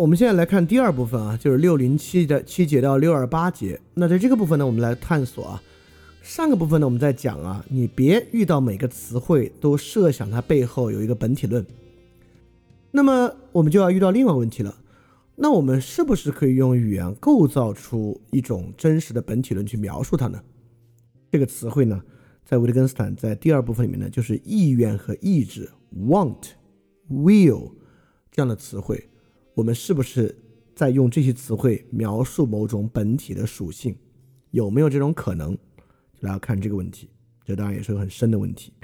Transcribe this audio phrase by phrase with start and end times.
[0.00, 3.78] 我们现在来看第二部分啊，就是六零七的七节到六二八节。
[3.92, 5.62] 那在这个部分呢，我们来探索啊。
[6.22, 11.66] 上个部分呢，我们在讲啊，你别遇到每个词汇都设想它背后有一个本体论。
[12.90, 14.74] 那么我们就要遇到另外问题了，
[15.36, 20.40] 那我们是不是可以用语言构造出一种真实的本体论去描述它呢？
[21.30, 22.02] 这个词汇呢，
[22.46, 26.52] 在维特根斯坦在第二部分里面呢，就是意愿和意志 （want,
[27.10, 27.72] will）
[28.32, 29.09] 这样的词汇。
[29.54, 30.34] 我们是不是
[30.74, 33.96] 在用这些词汇描述某种本体的属性？
[34.50, 35.56] 有没有这种可能？
[36.20, 37.08] 来看这个问题，
[37.46, 38.74] 这当然也是个很深的问题。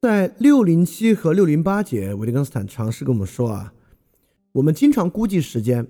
[0.00, 3.74] 在六零七和六零八节，维特根斯坦尝试跟我们说啊，
[4.52, 5.88] 我们经常估计时间，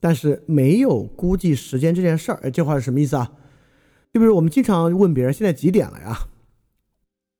[0.00, 2.40] 但是没有估计时间这件事儿。
[2.42, 3.32] 哎，这话是什么意思啊？
[4.12, 6.18] 就比如我们经常问别人现在几点了呀？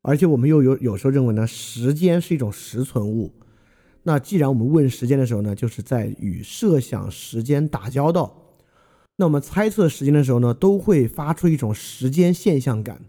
[0.08, 3.30] 而且我们又有有时候认为呢，时间是一种实存物。
[4.04, 8.56] 那既然我们问时间的时候呢，就是在与设想时间打交道。
[9.16, 13.02] 那我们猜测时间的时候呢，都会发出一种时间现象感，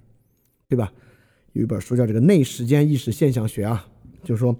[0.67, 0.91] 对吧？
[1.53, 3.88] 有一本书叫《这个内时间意识现象学》啊，
[4.21, 4.53] 就是说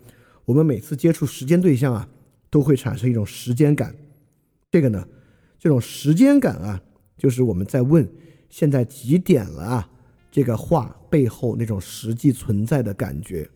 [0.46, 2.08] 我们每次接触时间对象啊，
[2.50, 3.94] 都会产生一种时间感。
[4.72, 5.06] 这个呢，
[5.60, 6.82] 这种时间感啊，
[7.18, 8.10] 就是我们在问
[8.50, 9.90] 现在几点了啊。
[10.32, 13.50] 这个话背后那种实际存在的感觉。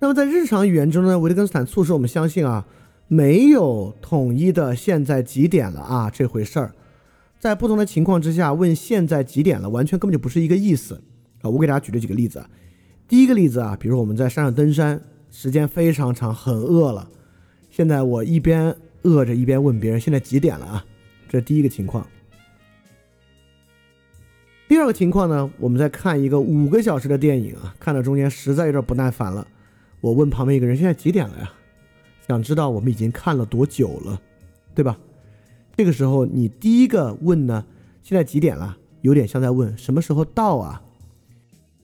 [0.00, 2.66] 那么在日常语言中呢，维特根斯坦促使我们相信啊，
[3.08, 6.74] 没有统一的现在几点了啊这回事儿。
[7.40, 11.00] 在不同的情况之下问现在几点了，完全根本就不是一个意思
[11.40, 11.50] 啊。
[11.50, 12.44] 我给大家举了几个例子。
[13.06, 15.00] 第一个例子啊，比如我们在山上登山，
[15.30, 17.08] 时间非常长，很饿了。
[17.70, 20.84] 现在我一边饿着一边问别人现在几点了啊，
[21.28, 22.06] 这是第一个情况。
[24.68, 29.46] 第二个情况呢，我们在看一个五个小时的电影啊，看到中间实在有点不耐烦了，
[30.02, 31.50] 我问旁边一个人现在几点了呀？
[32.28, 34.20] 想知道我们已经看了多久了，
[34.74, 34.98] 对吧？
[35.74, 37.64] 这个时候你第一个问呢，
[38.02, 38.76] 现在几点了？
[39.00, 40.82] 有点像在问什么时候到啊？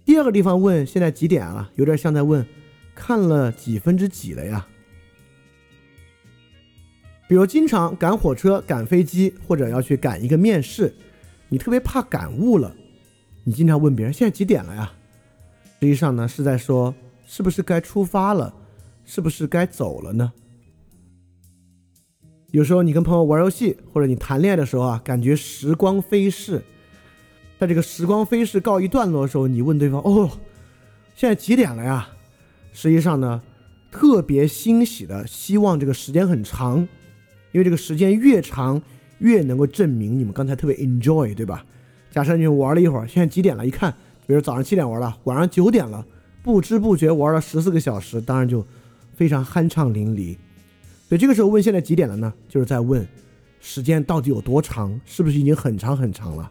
[0.05, 1.71] 第二个地方问现在几点了？
[1.77, 2.47] 有点像在问
[2.95, 4.67] 看了几分之几了呀？
[7.27, 10.95] 比如经常赶火车、赶飞机，或者要去赶一个面试。
[11.55, 12.75] 你特别怕感悟了，
[13.45, 14.93] 你经常问别人现在几点了呀？
[15.79, 16.93] 实际上呢，是在说
[17.29, 18.53] 是不是该出发了，
[19.05, 20.33] 是不是该走了呢？
[22.51, 26.61] 有时候你跟朋友玩游戏，或者你谈恋爱的时候啊，感觉时光飞逝，
[27.57, 30.29] 在这个时光飞逝告一段落的时候，你问对方哦，
[31.15, 32.09] 现在几点了呀？
[32.73, 33.41] 实际上呢，
[33.93, 36.79] 特别欣喜的希望这个时间很长，
[37.53, 38.83] 因为这个时间越长。
[39.19, 41.65] 越能够证明你们刚才特别 enjoy，对吧？
[42.11, 43.67] 假设你玩了一会儿，现在几点了？
[43.67, 43.93] 一看，
[44.27, 46.07] 比如早上七点玩了，晚上九点了，
[46.43, 48.65] 不知不觉玩了十四个小时，当然就
[49.15, 50.37] 非常酣畅淋漓。
[51.09, 52.33] 所以这个时候问现在几点了呢？
[52.49, 53.07] 就是在问
[53.61, 56.51] 时间到底有多长，是不是已经很长很长了？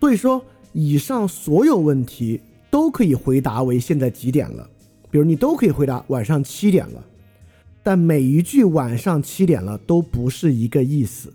[0.00, 2.40] 所以说，以上所有问题
[2.70, 4.68] 都可以回答为现在几点了，
[5.10, 7.04] 比如你都可以回答晚上七点了。
[7.86, 11.32] 但每一句晚上七点了都不是一个意思，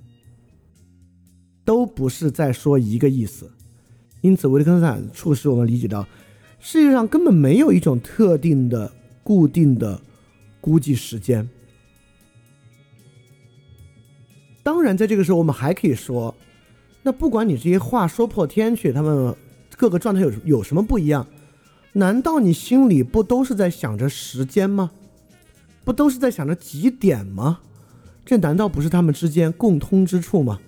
[1.63, 3.50] 都不是在说一个意思，
[4.19, 6.06] 因此维特根斯坦促使我们理解到，
[6.59, 8.92] 世界上根本没有一种特定的、
[9.24, 10.01] 固定的
[10.59, 11.48] 估计时间。
[14.62, 16.36] 当然，在这个时候，我们还可以说，
[17.04, 19.33] 那不管你这些话说破天去，他们
[19.77, 21.25] 各个状态有有什么不一样？
[21.94, 24.92] 难道你心里不都是在想着时间吗？
[25.83, 27.60] 不都是在想着几点吗？
[28.24, 30.60] 这难道不是他们之间共通之处吗？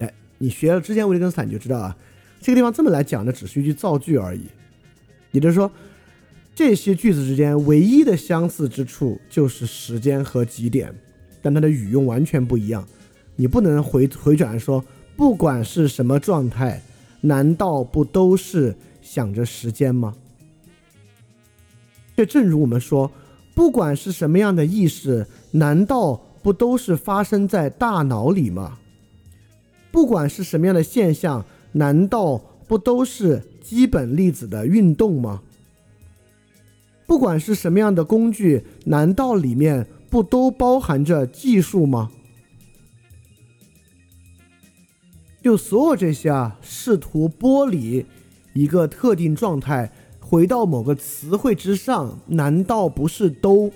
[0.00, 1.96] 哎，你学了之前维特根斯坦你就知道啊，
[2.40, 4.42] 这个地方这么来讲的只是一句造句而已。
[5.32, 5.72] 也就是说，
[6.54, 10.94] 这些句子之间唯一的相似之处就是时间和几点，
[11.40, 12.86] 但它的语用完全不一样。
[13.34, 14.84] 你不能回回转说，
[15.16, 16.82] 不管是什么状态，
[17.22, 20.14] 难道不都是想着时间吗？
[22.14, 23.10] 这正如我们说。
[23.58, 26.14] 不管是什么样的意识，难道
[26.44, 28.78] 不都是发生在大脑里吗？
[29.90, 35.42] 不管是什么样的现象，难道不都是基本粒子的运动吗？
[37.04, 42.12] 不管是什么样的工具，难道里面不都包含着技术吗？
[45.42, 48.06] 就所有这些啊，试图剥离
[48.52, 49.90] 一个特定状态。
[50.30, 53.72] 回到某个词汇之上，难道不是都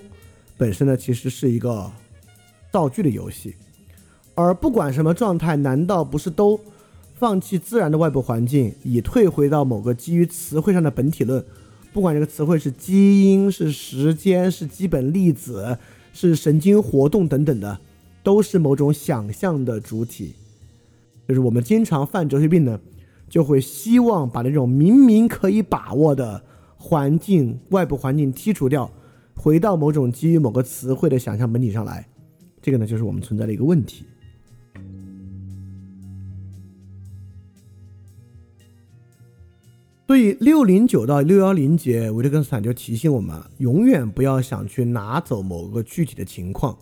[0.55, 0.95] 本身呢？
[0.95, 1.91] 其实是一个
[2.71, 3.55] 造句的游戏。
[4.35, 6.59] 而不管什么状态，难道不是都
[7.15, 11.43] 放弃自然的外部环境，以退回到某个基于词汇上的本体论，
[11.91, 15.79] 不管这个词汇是基因、是时间、是基本粒子、
[16.13, 17.79] 是神经活动等等的，
[18.21, 20.35] 都是某种想象的主体。
[21.27, 22.79] 就是我们经常犯哲学病的，
[23.33, 26.43] 就会希望把那种明明可以把握的
[26.77, 28.91] 环境、外部环境剔除掉，
[29.33, 32.07] 回到某种基于某个词汇的想象本体上来。
[32.61, 34.05] 这个呢，就是我们存在的一个问题。
[40.05, 46.77] 所以六零九到六幺零节，维特根斯坦就提醒我们，永远不要想去拿走某个具体的情况。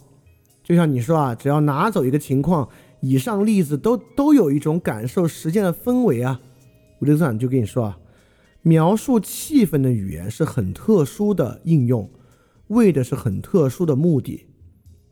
[0.62, 2.68] 就像你说啊，只要拿走一个情况，
[3.02, 6.40] 以上例子都都有一种感受时间的氛围啊。
[7.00, 8.00] 维特根斯坦就跟你说啊，
[8.62, 12.10] 描述气氛的语言是很特殊的应用，
[12.68, 14.46] 为的是很特殊的目的。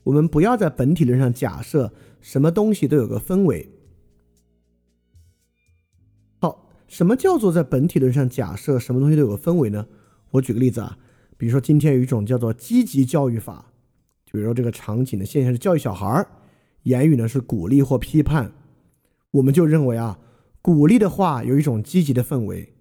[0.03, 1.91] 我们不要在本体论上假设
[2.21, 3.69] 什么东西都有个氛围。
[6.39, 9.87] 好什么叫做在本体论上假设什么东西都有个氛围呢？
[10.31, 10.97] 我举个例子啊，
[11.37, 13.71] 比如说今天有一种叫做积极教育法，
[14.25, 16.27] 就比如说这个场景的现象是教育小孩儿，
[16.83, 18.51] 言语呢是鼓励或批判，
[19.31, 20.19] 我们就认为啊，
[20.61, 22.73] 鼓励的话有一种积极的氛围，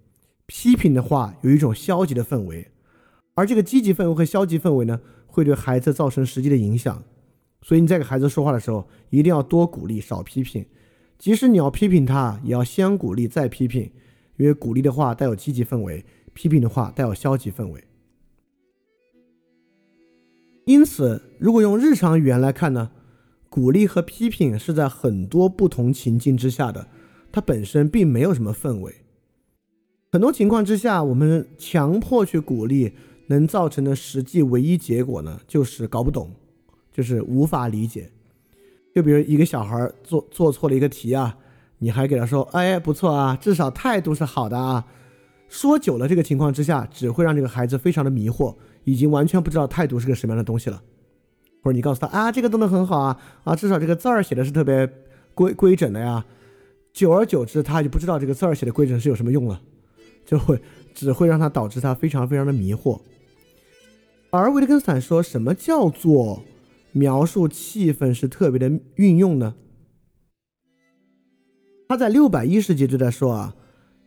[0.45, 2.71] 批评的话有一种消极的氛围，
[3.35, 7.03] 而这个积极氛围和消极氛围呢，会对孩子造成实际的影响，
[7.61, 10.65] 所以你在给孩子说话的时候，一定要多鼓励，少批评。
[11.17, 13.91] 即使你要批评他，也要先鼓励再批评，
[14.37, 17.83] 因为鼓励的话带有积极氛围，批评的话带有消极氛围。
[20.65, 22.91] 因此，如果用日常语言来看呢，
[23.49, 26.87] 鼓励和批评是在很多不同情境之下的，
[27.31, 28.95] 它本身并没有什么氛围。
[30.11, 32.93] 很多情况之下，我们强迫去鼓励，
[33.27, 36.31] 能造成的实际唯一结果呢，就是搞不懂，
[36.91, 38.11] 就是无法理解。
[38.93, 41.37] 就比如一个小孩做做错了一个题啊，
[41.77, 44.85] 你还给他说，哎，不错啊，至少态度是好的啊。
[45.47, 50.81] 说久了，这个情况之下，只会让这个孩子非常的迷惑，已经完全不知道态度是个什么样的东西了。
[51.61, 54.87] 或者你告诉他啊，这个动作很好啊，啊，至少这个字儿写的是特别
[55.33, 56.25] 规规整的呀。
[56.91, 59.61] 久而久之，他就不知道这个字儿写的规整是有什么用了，
[60.25, 60.61] 就会
[60.93, 63.01] 只会让他导致他非常非常的迷惑。
[64.31, 66.43] 而维特根斯坦说什么叫做？
[66.91, 69.53] 描述气氛是特别的运用呢。
[71.87, 73.55] 他在六百一十节就在说啊，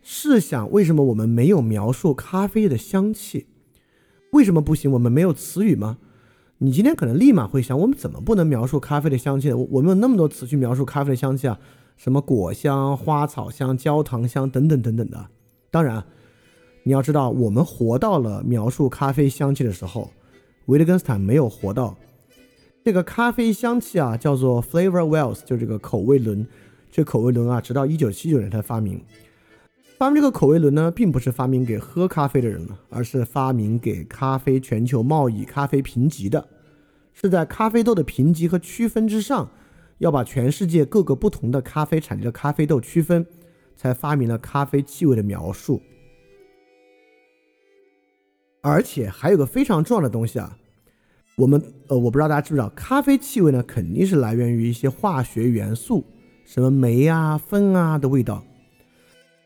[0.01, 3.47] 试想为什么我们没有描述咖啡的香气？
[4.33, 4.91] 为什么不行？
[4.91, 5.97] 我们没有词语吗？
[6.63, 9.57] 你今天可能立马会想，我们怎么不能描述咖啡的香气呢？
[9.57, 11.59] 我们有那么多词去描述咖啡的香气啊，
[11.97, 15.27] 什么果香、花草香、焦糖香等等等等的。
[15.69, 16.01] 当然，
[16.83, 20.09] 你要知道，我们活到了描述咖啡香气的时候，
[20.67, 21.97] 维特根斯坦没有活到。
[22.85, 26.47] 这个咖啡香气啊，叫做 flavor wells，就这个口味轮。
[26.89, 29.01] 这口味轮啊，直到一九七九年才发明。
[30.03, 36.45] 发明这个口味轮呢，并不是发明给喝咖啡的人了，而是发明给咖啡全球贸易、咖啡评级的。
[37.13, 39.49] 是在咖啡豆的评级和区分之上，
[39.99, 43.25] 要把全世界各个不同的咖啡产地的咖啡豆区分，
[43.77, 45.81] 才发明了咖啡气味的描述。
[48.61, 50.57] 而且还有个非常重要的东西啊。
[51.37, 56.03] 我们呃，我不知道大家知不知道，咖啡气味呢肯定是来源于一些化学元素，
[56.43, 58.43] 什么酶啊、酚啊的味道。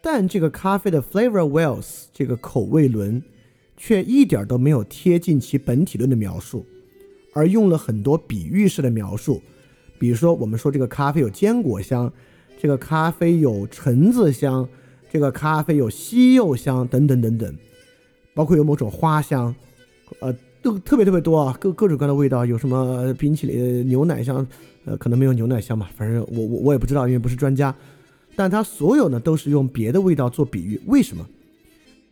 [0.10, 3.22] 但这个咖啡的 flavor wells 这个口味轮，
[3.76, 6.66] 却一点都没有贴近其本体论的描述，
[7.34, 9.42] 而用了很多比喻式的描述。
[10.00, 12.10] 比如说，我们说这个咖啡有坚果香，
[12.58, 14.66] 这个咖啡有橙子香，
[15.12, 17.54] 这个咖啡有西柚香等等等等，
[18.34, 19.54] 包括有某种花香，
[20.22, 20.34] 呃。
[20.60, 24.46] 都特别特别多啊，各各种各样的味道，有什么冰淇淋、牛奶香，
[24.86, 27.74] 呃，可能没有牛奶香吧，反正我我我也不知道，因为不是专家。
[28.38, 31.28] 但它所有呢都是用别的味道做比喻，为什么？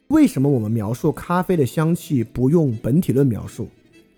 [0.07, 3.69] 为什么我们描述咖啡的香气不用本体论描述？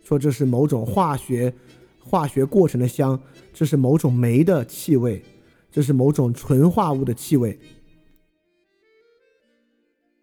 [0.05, 1.53] 说这是某种化学
[1.99, 3.19] 化学过程的香，
[3.53, 5.21] 这是某种酶的气味，
[5.69, 7.59] 这是某种纯化物的气味，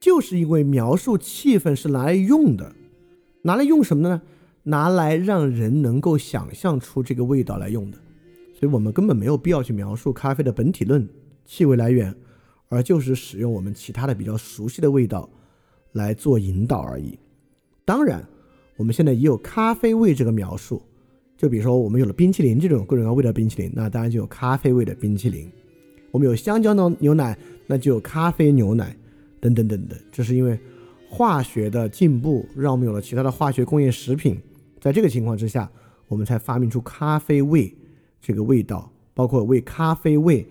[0.01, 2.73] 就是因为描述气氛是拿来用的。
[3.43, 4.23] 拿来用什么呢？
[4.63, 7.99] 拿来让人能够想象出这个味道来用的，
[8.59, 11.07] 所以我们根本没有必要去描述咖啡的本体论
[11.45, 12.15] 气味来源，
[12.69, 15.29] 而就是使用我们其他的比较熟悉的味道
[15.93, 17.19] 来做引导而已。
[17.85, 18.27] 当然，
[18.77, 20.83] 我们现在也有咖啡味这个描述，
[21.37, 25.51] 就比如说我们有了冰淇淋这种各种各样味道的冰淇淋，那当然就有咖啡味的冰淇淋。
[26.11, 28.97] 我们有香蕉的牛奶，那就有咖啡牛奶，
[29.41, 29.99] 等等等等。
[30.11, 30.59] 这是因为。
[31.07, 34.37] 化学的进步让我们有了其他的化学工业食品，
[34.81, 35.71] 在这个情况之下，
[36.09, 37.73] 我们才发明出咖啡味
[38.21, 40.45] 这个味道，包括为咖啡味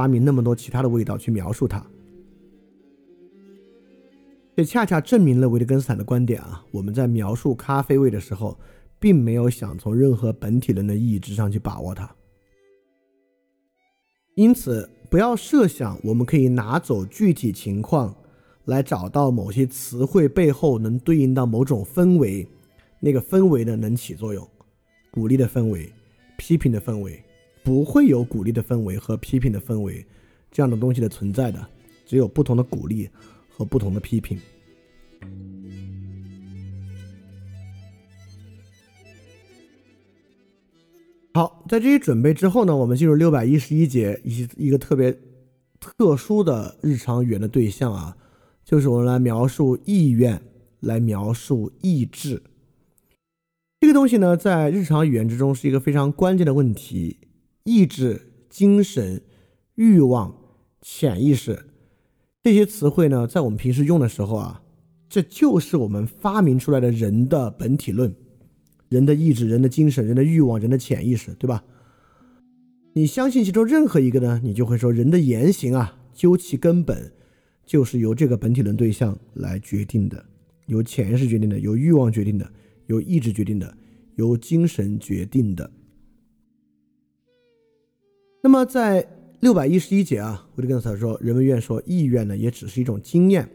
[0.00, 1.84] 发明那么多其他的味道去描述它。
[4.56, 6.64] 这恰恰证明了维特根斯坦的观点啊！
[6.70, 8.58] 我们在描述咖啡味的时候，
[8.98, 12.10] 并没有想从任何本体论的意义之上去把握它。
[14.36, 18.16] 因此，不要设想我们可以拿走具体情况，
[18.64, 22.48] 来找到某些词汇背后能对应到某种氛围，
[23.00, 24.48] 那个氛围呢能起作用，
[25.10, 25.92] 鼓励的氛围，
[26.38, 27.22] 批评的氛围，
[27.62, 30.04] 不会有鼓励的氛围和批评的氛围
[30.50, 31.66] 这样的东西的存在的，
[32.06, 33.08] 只有不同的鼓励。
[33.52, 34.40] 和不同的批评。
[41.34, 45.14] 好，在这些准备之后呢，我们进入六百一十一节，一一个特别
[45.78, 48.16] 特殊的日常语言的对象啊，
[48.64, 50.40] 就是我们来描述意愿，
[50.80, 52.42] 来描述意志。
[53.80, 57.18] 这个东西呢，在日常语言之中是一个非常关键的问题。
[57.64, 59.22] 意志、精神、
[59.74, 60.34] 欲望、
[60.80, 61.66] 潜意识。
[62.42, 64.62] 这些词汇呢，在我们平时用的时候啊，
[65.08, 68.14] 这就是我们发明出来的人的本体论、
[68.88, 71.64] 人的意志、人的精神、人的欲望、人的潜意识，对吧？
[72.94, 77.12] 你相信其中任何一个呢，你就会说人的言行啊，究其根本
[77.64, 80.24] 就是由这个本体论对象来决定的，
[80.66, 82.50] 由潜意识决定的，由欲望决定的，
[82.86, 83.76] 由意志决定的，
[84.16, 85.70] 由精神决定的。
[88.42, 89.06] 那么在
[89.40, 93.48] 六百一十一节啊，维特根斯坦说，人们愿说意愿呢，也只是一种经验。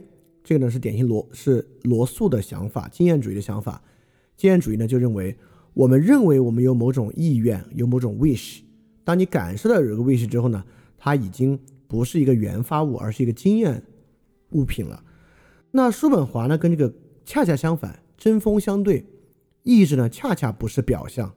[0.43, 3.81] 这个呢是典型罗是罗素的想法，经验主义的想法。
[4.37, 5.35] 经验主义呢就认为，
[5.73, 8.59] 我们认为我们有某种意愿，有某种 wish。
[9.03, 10.63] 当你感受到有个 wish 之后呢，
[10.97, 13.83] 它已经不是一个原发物，而是一个经验
[14.51, 15.03] 物品了。
[15.71, 16.93] 那叔本华呢跟这个
[17.25, 19.03] 恰恰相反，针锋相对。
[19.63, 21.33] 意志呢恰恰不是表象，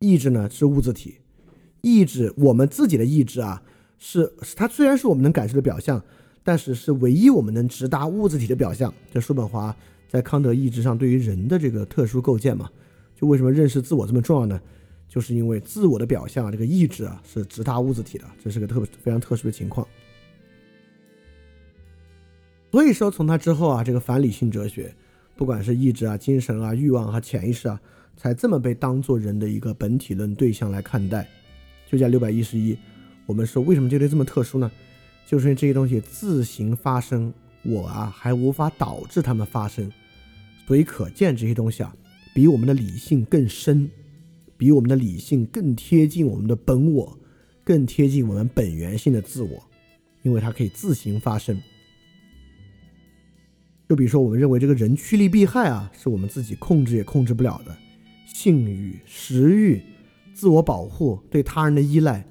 [0.00, 1.18] 意志呢是物质体。
[1.84, 3.62] 意志，我们自己的意志啊，
[3.98, 6.02] 是它虽然是我们能感受的表象，
[6.42, 8.92] 但是是唯一我们能直达物质体的表象。
[9.12, 9.76] 这叔本华
[10.08, 12.70] 在康德意志上对于人的这个特殊构建嘛，
[13.14, 14.60] 就为什么认识自我这么重要呢？
[15.06, 19.86] 就是因为自我的表象啊这个意志啊是直达物质体的，这是个特别非常特殊的情况。
[22.72, 24.92] 所以说从他之后啊，这个反理性哲学，
[25.36, 27.80] 不管是意志啊、精神啊、欲望和潜意识啊，
[28.16, 31.28] 才这么被当做人的一个本体论对象来看待。
[31.94, 32.76] 就在六百一十一，
[33.24, 34.68] 我们说为什么这类这么特殊呢？
[35.24, 37.32] 就是因为这些东西自行发生，
[37.62, 39.88] 我啊还无法导致它们发生，
[40.66, 41.94] 所以可见这些东西啊
[42.34, 43.88] 比我们的理性更深，
[44.56, 47.16] 比我们的理性更贴近我们的本我，
[47.62, 49.62] 更贴近我们本源性的自我，
[50.22, 51.56] 因为它可以自行发生。
[53.88, 57.76] 就比如说，我们认为这个人趋利避害啊，是我们自己控制也控制不了的，
[58.26, 59.80] 性欲、食欲。
[60.34, 62.26] 自我保护对他人的依赖，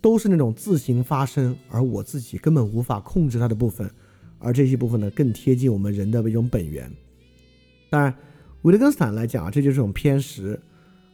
[0.00, 3.88] 都是那种自行发生，而我自己根本无法控制它的部分，
[4.38, 6.90] 而这些部分呢，更贴近我们人的 一种本源。
[7.90, 8.12] 当然，
[8.62, 10.58] 维特根斯坦来讲啊，这就是种偏食。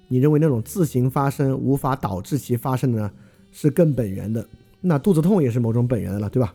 [0.06, 3.10] 你认为那种自行发生无法导致其发生的呢，
[3.52, 4.46] 是更本源的。
[4.80, 6.54] 那肚子痛也是某种本源的了，对吧？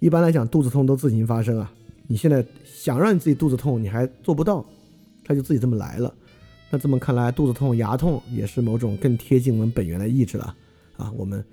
[0.00, 1.72] 一般来讲，肚子痛都自行发生啊。
[2.08, 4.62] 你现在想让你自己肚子痛，你还做不到，
[5.24, 6.12] 它就自己这么来了。
[6.68, 10.56] 那这么看来，肚子痛、牙痛也是某种更贴近我们本源的意志了
[10.96, 11.12] 啊！
[11.12, 11.44] 我们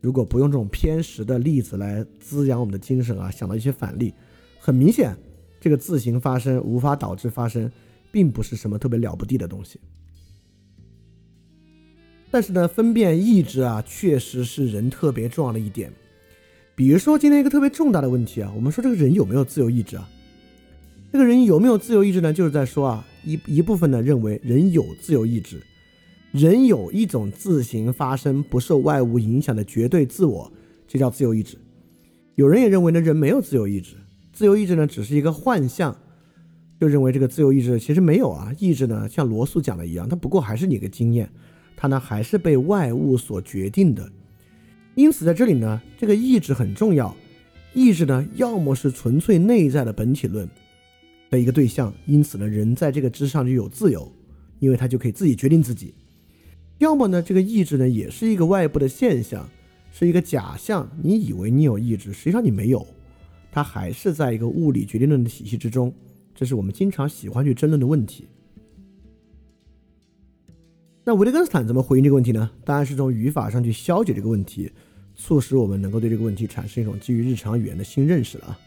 [0.00, 4.14] 如果不用这种偏食的例子来滋养我们的精神啊，想到一些反例，
[4.60, 5.16] 很明显，
[5.60, 7.70] 这个自行发生无法导致发生，
[8.12, 9.80] 并不是什么特别了不地的东西。
[12.30, 15.92] 但是呢，分辨意志啊，确实是人特别重要的一点。
[16.76, 20.08] 比如说今天一个特别重大的问题啊，我们说这个人有没有自由意志啊？
[21.14, 22.32] 这个人有没有自由意志呢？
[22.32, 23.06] 就是在说啊。
[23.24, 25.62] 一一部分呢认为人有自由意志，
[26.32, 30.52] 人有一种自行发生、不受外物影响的绝对自我，
[30.88, 31.56] 这叫自由意志。
[32.34, 33.94] 有人也认为呢，人没有自由意志，
[34.32, 35.96] 自由意志呢只是一个幻象，
[36.80, 38.52] 就认为这个自由意志其实没有啊。
[38.58, 41.30] 意志呢，像罗素讲的一样，它不过还是你个经验，
[41.76, 44.10] 它呢还是被外物所决定的。
[44.96, 47.14] 因此在这里呢，这个意志很重要。
[47.72, 50.48] 意志呢，要么是纯粹内在的本体论。
[51.38, 54.10] 一个对象，因此呢，人在这个之上就有自由，
[54.58, 55.94] 因为他就可以自己决定自己。
[56.78, 59.48] 要么呢，这个意志呢，也是一个外部的现象，
[59.92, 60.90] 是一个假象。
[61.02, 62.86] 你以为你有意志，实际上你没有，
[63.52, 65.92] 它还是在一个物理决定论的体系之中。
[66.34, 68.26] 这是我们经常喜欢去争论的问题。
[71.04, 72.50] 那维特根斯坦怎么回应这个问题呢？
[72.64, 74.72] 当然是从语法上去消解这个问题，
[75.14, 78.58] 促使我们能够对这个问题产生一种基于日常语言的新认识了啊。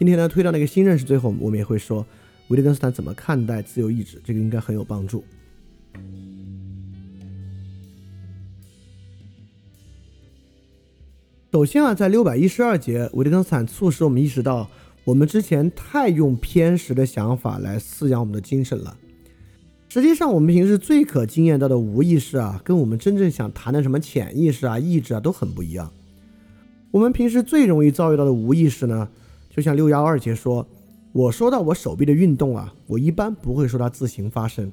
[0.00, 2.06] 今天呢，推到那个新认识，最后我们也会说
[2.48, 5.22] 维特根斯坦怎么看待自由意志，这个应该很有帮助。
[11.52, 14.70] 首先啊，在六百一十二节，维特根斯坦促使我们意识到，
[15.04, 18.96] 我们之前太用偏食的想法来饲养我们的精神了。
[19.90, 25.92] 实际上，我们平时最可经验到的无意识啊，跟我们真正想谈的什么潜意识啊、意志啊，都很不一样。
[26.90, 29.10] 我们平时最容易遭遇到的无意识呢，
[29.50, 30.66] 就像六幺二节说，
[31.12, 34.72] 我说到我手臂的运动啊，我一般不会说它自行发生。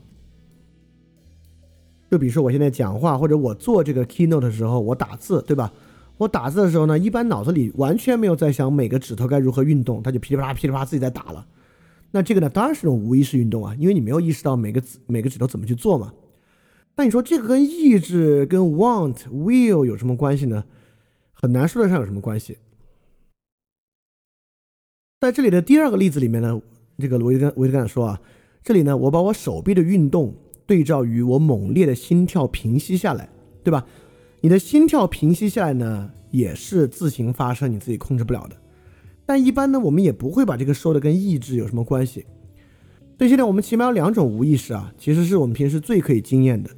[2.09, 5.73] 就比如说我现在讲话，或者我做这个 keynote 的时候，我打字，对吧？
[6.17, 11.45] 我打字的时候呢，一般脑子里完全没有在想每个指头该如何运动，它就噼里啪啦、噼里啪啦自己在打了。
[12.11, 16.13] 那这个呢，当然是种无意识运动啊，因为你没有意识到每个指每个指头怎么去做嘛。
[16.95, 20.63] 那你说这个跟意志、跟 want、will 有什么关系呢？
[21.33, 22.57] 很难说得上有什么关系。
[25.19, 26.61] 在这里的第二个例子里面呢，
[26.99, 28.21] 这个维根维根说啊，
[28.63, 30.31] 这里呢，我把我手臂的运动
[30.67, 33.27] 对照于我猛烈的心跳平息下来，
[33.63, 33.83] 对吧？
[34.41, 38.55] 你的心跳平息下来呢，也是自行发生，你自己控制不了的。
[39.25, 42.23] 但一般呢，我们也不会把这个说的跟意志有什么关系。
[43.17, 46.69] 所以现在我们起码有两种无意识啊，其实是我们平时最可以经验的。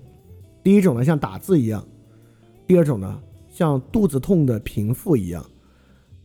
[0.64, 1.82] 第一种呢，像打字一样；
[2.66, 5.46] 第二种呢，像肚子痛的平复一样。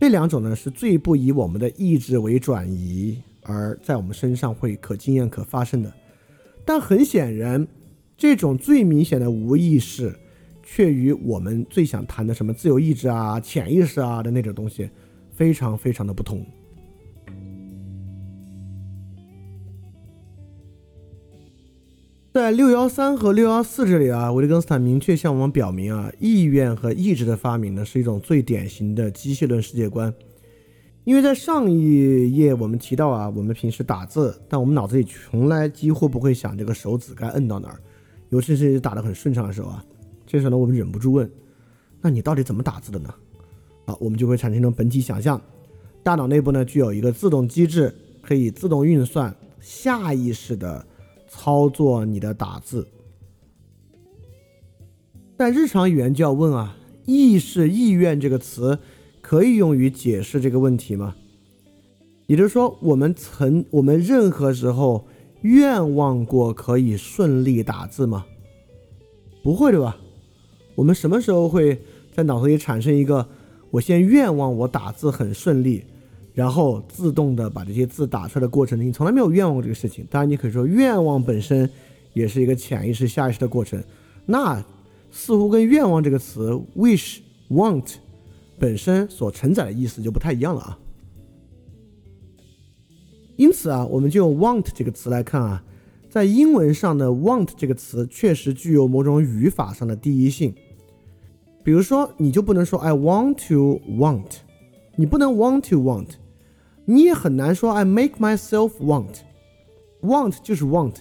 [0.05, 5.91] 这两种呢，是最不以我们的意志为转移，而在我们身上会可经验、可发生的。
[6.63, 7.67] 但很显然，
[8.15, 10.15] 这种最明显的无意识。
[10.63, 14.91] 却与我们最想谈的什么自由意志啊、潜意识啊的那种东西，
[15.33, 16.45] 非常非常的不同。
[22.35, 30.13] 在六幺三和六幺四这里啊，维特根斯坦明确向我们表明啊，意愿和意志的发明呢，是一种最典型的机械论世界观。
[31.05, 37.79] 因为在上一页我们提到啊，我们平时打字，但我们脑子里从来几乎不会想这个手指该摁到哪儿，
[38.31, 39.85] 尤其是打得很顺畅的时候啊。
[40.27, 41.31] 这时候呢，我们忍不住问
[42.03, 43.15] ：“那你到底怎么打字的呢？”
[43.87, 45.41] 啊，我们就会产生一种本体想象，
[46.03, 50.85] 大脑内部呢具有一个自动机制，可以自动运算、下意识的
[51.37, 52.87] 操作你的打字。
[55.37, 58.79] 但日常语言就要问啊：“意识、意愿这个词
[59.21, 61.17] 可以用于解释这个问题吗？”
[62.27, 65.07] 也就是说，我们曾我们任何时候
[65.43, 68.25] 愿望过可以顺利打字吗？
[69.43, 69.99] 不会，对吧？
[70.77, 71.83] 我们什么时候会
[72.15, 73.29] 在脑子里产生一个
[73.73, 75.85] 我先愿望我打字很顺利，
[76.35, 78.79] 然后自动的把这些字打出来的过程？
[78.79, 80.05] 你从来没有愿望过这个事情。
[80.11, 81.71] 当然，你可以说愿望本身
[82.13, 83.83] 也是一个潜意识、下意识的过程。
[84.27, 84.63] 那
[85.13, 87.21] 似乎跟愿望这个词 wish、
[87.51, 87.95] want
[88.59, 90.79] 本身所承载的意思就不太一样了啊。
[93.37, 95.63] 因此啊，我们就用 want 这个词来看啊，
[96.11, 100.53] 在英文上的 want 这个词确实具有某种语法上的第一性。
[101.63, 104.27] 比如说，你就不能说 I want to want，
[104.97, 106.09] 你不能 want to want，
[106.87, 110.97] 你也很难说 I make myself want，want 就是 want，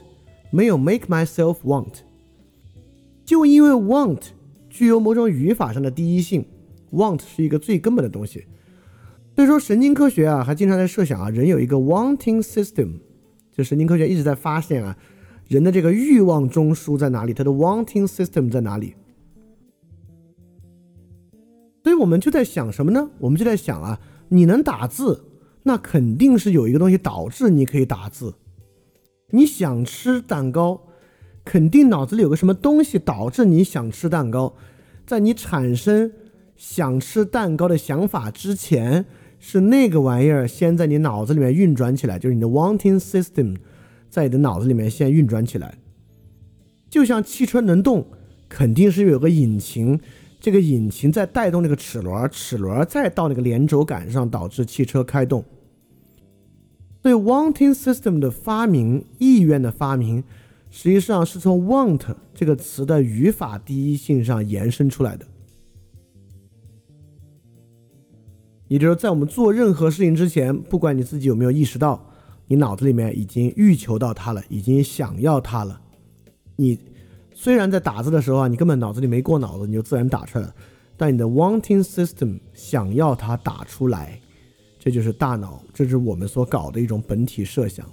[0.52, 2.02] 没有 make myself want。
[3.26, 4.22] 就因为 want
[4.70, 6.46] 具有某种语法上的第一性
[6.92, 8.46] ，want 是一个最根本的东西。
[9.36, 13.00] 所以说，神经科学啊，还经常在设想啊，人有一个 wanting system，
[13.52, 14.96] 就神经科学一直在发现啊，
[15.48, 18.94] 人的这个欲望中枢在哪里，它的 wanting system 在哪里。
[21.84, 23.10] 所以我们就在想什么呢？
[23.20, 25.20] 我们就在想啊，你能打字，
[25.64, 28.36] 那肯定是有一个东西导致你可以打字。
[29.32, 30.82] 你想吃蛋糕，
[31.44, 34.56] 肯定脑子里有个什么东西导致你想吃蛋糕。
[35.06, 36.12] 在你产生
[36.56, 39.06] 想吃蛋糕的想法之前，
[39.40, 43.58] 是那个玩意儿先在你脑子里面运转起来，就是你的 wanting system
[44.10, 45.78] 在你的脑子里面先运转起来。
[46.90, 48.06] 就像汽车能动，
[48.48, 50.00] 肯定是有个引擎。
[50.44, 55.42] 这个引擎在带动那个齿轮，齿轮再到那个连轴杆上，导致汽车开动。
[57.02, 60.22] 所以，wanting system 的发明，意愿的发明，
[60.70, 65.26] 实际上是从 want 这个词的语法第一性上延伸出来的。
[68.68, 72.06] 也就是在我们做任何事情之前，不管你自己有没有意识到，
[72.48, 75.80] 你脑子里面已经欲求到它了，已经想要它了，
[76.58, 76.78] 你。
[77.36, 80.54] 虽然在打字的时候啊，你根本脑子里没过脑子，你就自然打出来了。
[80.96, 84.20] 但你的 wanting system 想要它打出来，
[84.80, 87.86] 这就是大脑，这是我们所搞的一种本体设想。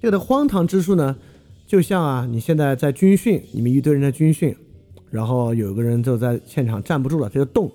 [0.00, 1.16] 这个的荒唐之处呢，
[1.66, 4.54] 就像啊，你现在在军训，你们一堆人在军训，
[5.10, 7.70] 然后有个人就在现场站不住了，他就动，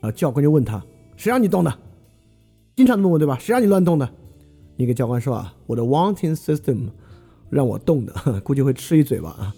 [0.00, 0.84] 啊，教官就问他，
[1.16, 1.72] 谁让你动的？
[2.76, 3.38] 经常这么问对吧？
[3.40, 4.08] 谁让你乱动的？
[4.76, 6.90] 你给教官说啊，我的 wanting system。
[7.50, 8.12] 让我动的，
[8.44, 9.54] 估计会吃一嘴巴啊。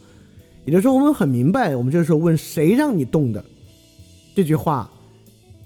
[0.64, 3.42] 也就是说，我们很明白，我们这个时候问谁让你动的，
[4.34, 4.90] 这句话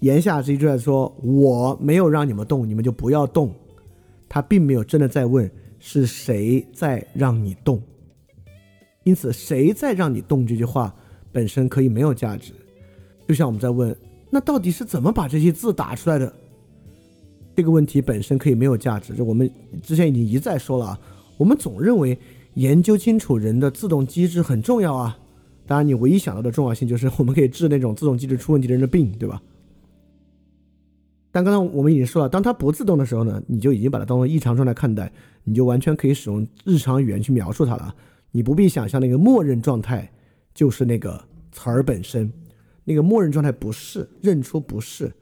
[0.01, 3.53] 言下之意就在说我没有让你们动，你们就不要动。
[4.29, 7.83] 他并没有真的在问是谁在让你动，
[9.05, 10.95] 因此谁在让你动这句话
[11.33, 12.53] 本身可以没有价值。
[13.29, 13.95] 就像我们在问，
[14.31, 16.33] 那到底是怎么把这些字打出来的？
[17.55, 19.15] 这个问题本身可以没有价值。
[19.15, 19.51] 就我们
[19.83, 21.01] 之前已经一再说了啊，
[21.43, 22.17] 我们总认为
[22.55, 25.19] 研究清楚人的自动机制很重要啊。
[25.67, 29.43] 当然，你唯一想到的重要性就是我们可以治那种自动机制出问题的人的病，对吧？
[31.33, 37.93] 但刚才我们已经说了，当它不自动的时候呢，你就已经把它当做异常状态看待，你就完全可以使用日常语言去描述它了。
[38.31, 40.09] 你不必想象那个默认状态
[40.55, 42.33] 就是那个词儿本身，
[42.85, 45.13] 那个默认状态不是认出不是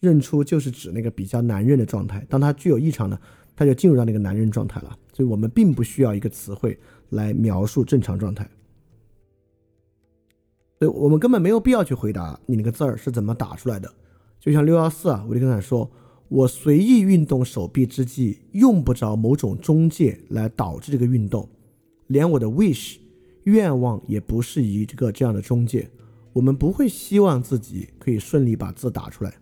[0.00, 2.26] 认出，就是指那个比较难认的状态。
[2.28, 3.18] 当它具有异常呢，
[3.56, 4.98] 它就进入到那个难认状态了。
[5.12, 6.78] 所以我们并不需要一个词汇
[7.10, 8.48] 来描述正常状态。
[10.78, 13.92] 对，我们根本没有必要去回答你那个字儿是怎么打出来的。
[14.40, 15.88] 就像六幺四啊，维特根斯坦说
[16.28, 21.48] ：“我随意运动手臂之际，用不着某种中介来导致这个运动，
[22.08, 22.96] 连我的 wish
[23.44, 25.88] 愿望也不是一个这样的中介。
[26.32, 29.34] 我们不会希望自己可以顺利把字打出来。”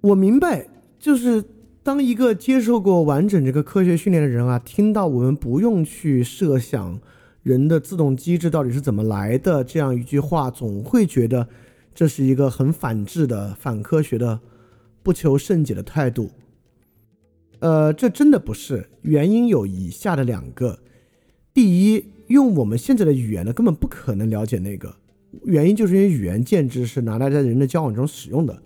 [0.00, 0.66] 我明白，
[0.98, 1.44] 就是
[1.82, 7.00] 当一个接受过完整这个科学训练的人啊，听到我们不用去设想。
[7.42, 9.64] 人的自动机制到底是怎么来的？
[9.64, 11.48] 这样一句话，总会觉得
[11.94, 14.40] 这是一个很反智的、反科学的、
[15.02, 16.30] 不求甚解的态度。
[17.60, 18.90] 呃，这真的不是。
[19.00, 20.80] 原因有以下的两个：
[21.54, 24.94] 第一，用我们现在的语言呢，根本不可能了解那个
[25.44, 28.60] 原因，就是因为语言建制是拿来在人的交往中使用的。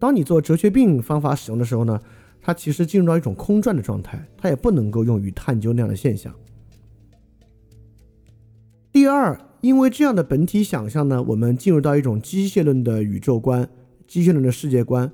[0.00, 2.00] 当你做哲学病方法使用的时候呢，
[2.42, 6.34] 它其实进入到一种空转的状态，它也不能够用于探究那样的现象。
[8.92, 13.66] 第二，因为这样的本体想象呢，我们进入到一种机械论的宇宙观、
[14.06, 15.10] 机械论的世界观。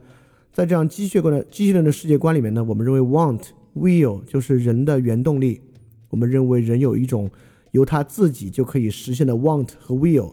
[0.52, 3.42] 在这样机械观的机械论的世界观里面呢，我们认为 want
[3.76, 5.60] will 就是人的原动力。
[6.08, 7.30] 我们认为人有一种
[7.72, 10.32] 由他自己就可以实现的 want 和 will。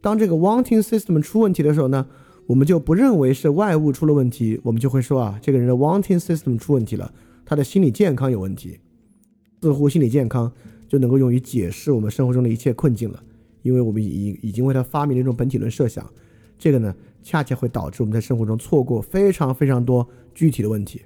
[0.00, 2.06] 当这个 wanting system 出问题的时候呢，
[2.46, 7.12] 我们就不认为是外物出了问题，我们就会说啊，这个人的 wanting system 出问题了，
[7.44, 8.78] 他的心理健康有问题。
[9.62, 10.52] 似乎心理健康。
[10.86, 13.20] 就能够用于解释我们生活中的一切困境了，
[13.62, 16.08] 因为我们已已经为它发明了一种本体论设想，
[16.56, 21.02] 这个呢，恰恰会导致我们在生活中错过非常非常多具体的问题。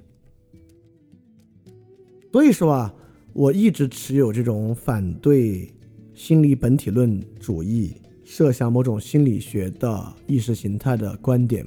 [2.31, 2.93] 所以说啊，
[3.33, 5.73] 我一直持有这种反对
[6.13, 7.95] 心理本体论主义、
[8.31, 11.65] 设想某种心理学的意识形态的观点，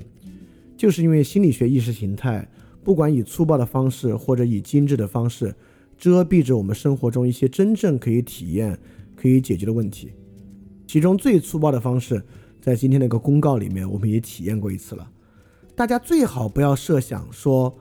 [0.76, 2.48] 就是因为心理学意识形态，
[2.84, 5.52] 不管以粗暴的方式或者以精致的方式。
[5.98, 8.78] 遮蔽着我们生活中一些真正可以体验、
[9.16, 10.12] 可以解决的问题。
[10.86, 12.22] 其中最粗暴的方式，
[12.60, 15.10] 在今天那个公告里面，我们也体验过一次了。
[15.74, 17.76] 大家最好不要设想说，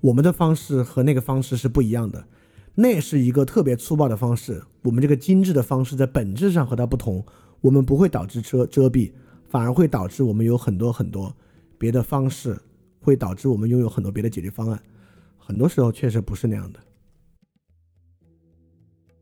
[0.00, 2.26] 我们的方式和那个方式是不一样的，
[2.74, 4.62] 那是一个特别粗暴的方式。
[4.82, 7.24] 我们这个精致的方式在本质上和它不同，
[7.64, 9.10] 我们不会导致遮遮蔽，
[9.48, 11.34] 反而会导致我们有很多很多
[11.78, 12.60] 别的方式，
[13.00, 14.78] 会导致我们拥有很多别的解决方案。
[15.38, 16.80] 很多时候确实不是那样的。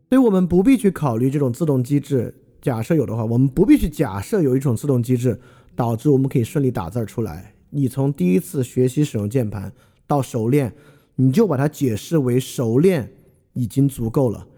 [0.08, 2.34] 所以我们不必去考虑这种自动机制。
[2.60, 5.40] 假设有的话，我们不必去假设有一种自动机制
[5.76, 7.54] 导致我们可以顺利打字儿出来。
[7.70, 9.72] 你从第一次学习使用键盘
[10.08, 10.74] 到熟练，
[11.14, 13.12] 你就把它解释为熟练
[13.52, 14.48] 已经足够了。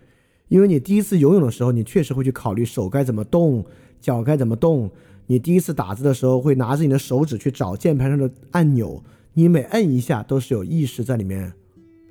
[0.48, 3.64] 因为你第一次游泳的时候，你确实会去考虑手该怎么动，
[4.00, 4.90] 脚该怎么动。
[5.26, 9.02] 你第一次打字的时候，会拿着你的手指去找键盘上的按钮，
[9.32, 11.52] 你每摁一下都是有意识在里面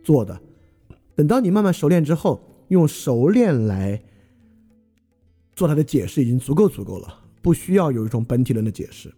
[0.04, 0.42] 做的。
[1.16, 4.02] 等到你慢慢熟练之后，用熟练来
[5.56, 9.14] 做它的解释已经足够足够了，不需要有一种本体论的解释。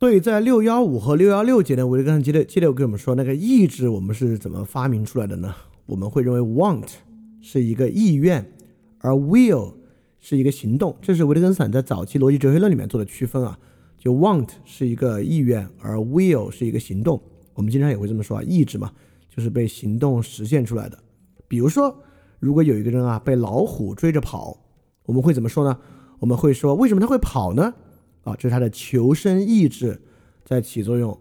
[0.00, 5.54] 所以在六幺五和六幺六节呢，维特根斯坦接着接着跟我们说，那个意志我们是怎么发明出来的呢？
[5.84, 6.86] 我们会认为 want
[7.42, 8.50] 是一个意愿，
[9.00, 9.74] 而 will
[10.18, 10.96] 是一个行动。
[11.02, 13.58] 这是维特根斯坦在早期逻辑哲学论里面做的区分啊，
[13.98, 17.20] 就 want 是一个意愿，而 will 是一个行动。
[17.52, 18.90] 我们经常也会这么说啊，意志嘛，
[19.28, 20.98] 就是被行动实现出来的。
[21.46, 21.94] 比如说，
[22.38, 24.56] 如果有一个人啊被老虎追着跑，
[25.04, 25.78] 我们会怎么说呢？
[26.20, 27.74] 我们会说，为什么他会跑呢？
[28.22, 30.00] 啊，这是他的求生意志
[30.44, 31.18] 在起作用。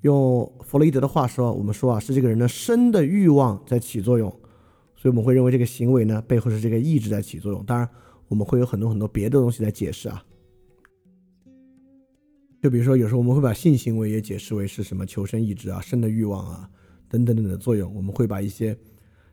[0.00, 4.28] 用弗洛伊德的话说，我们说啊，是这个人的生的欲望在起作用。
[4.96, 7.64] 所以我们会认为这个行为呢背后是这个意志在起作用。
[7.64, 7.88] 当然，
[8.28, 10.24] 我们会有很多很多别的东西在解释啊。
[12.62, 16.68] 就比如说，有时候我们会把性行为也解释为是什么求生意志啊、生的欲望啊
[17.08, 17.94] 等等等等的作用。
[17.94, 18.74] 我们会把一些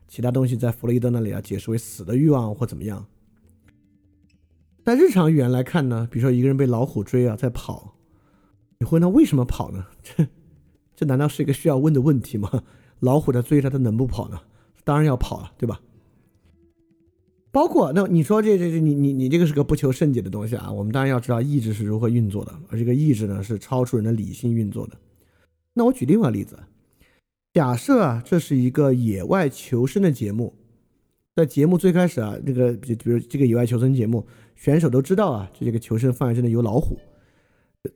[0.06, 3.04] 其他东西在弗洛伊德那里啊解释为死的欲望或怎么样。
[4.84, 7.96] 在日常语言来看呢，比如说一个人被老虎追啊，在跑，
[8.78, 9.86] 你会问他为什么跑呢？
[10.02, 10.26] 这
[10.96, 12.64] 这难道是一个需要问的问题吗？
[13.00, 14.40] 老虎在追他，他能不跑呢？
[14.84, 15.80] 当然要跑了，对吧？
[17.52, 20.72] 包括那你说这这这你你你这个是个不求甚解的东西啊！
[20.72, 24.96] 我们当然要知道意志是如何运作的，而这个意志呢是超出人的理性运作的。
[25.74, 26.58] 那我举另外一个例子，
[27.52, 30.54] 假设啊这是一个野外求生的节目，
[31.36, 34.26] 在节目最开始啊，这个比比如这个野外求生节目，
[34.62, 36.96] 选手都知道啊，这个求生范围之内有老虎。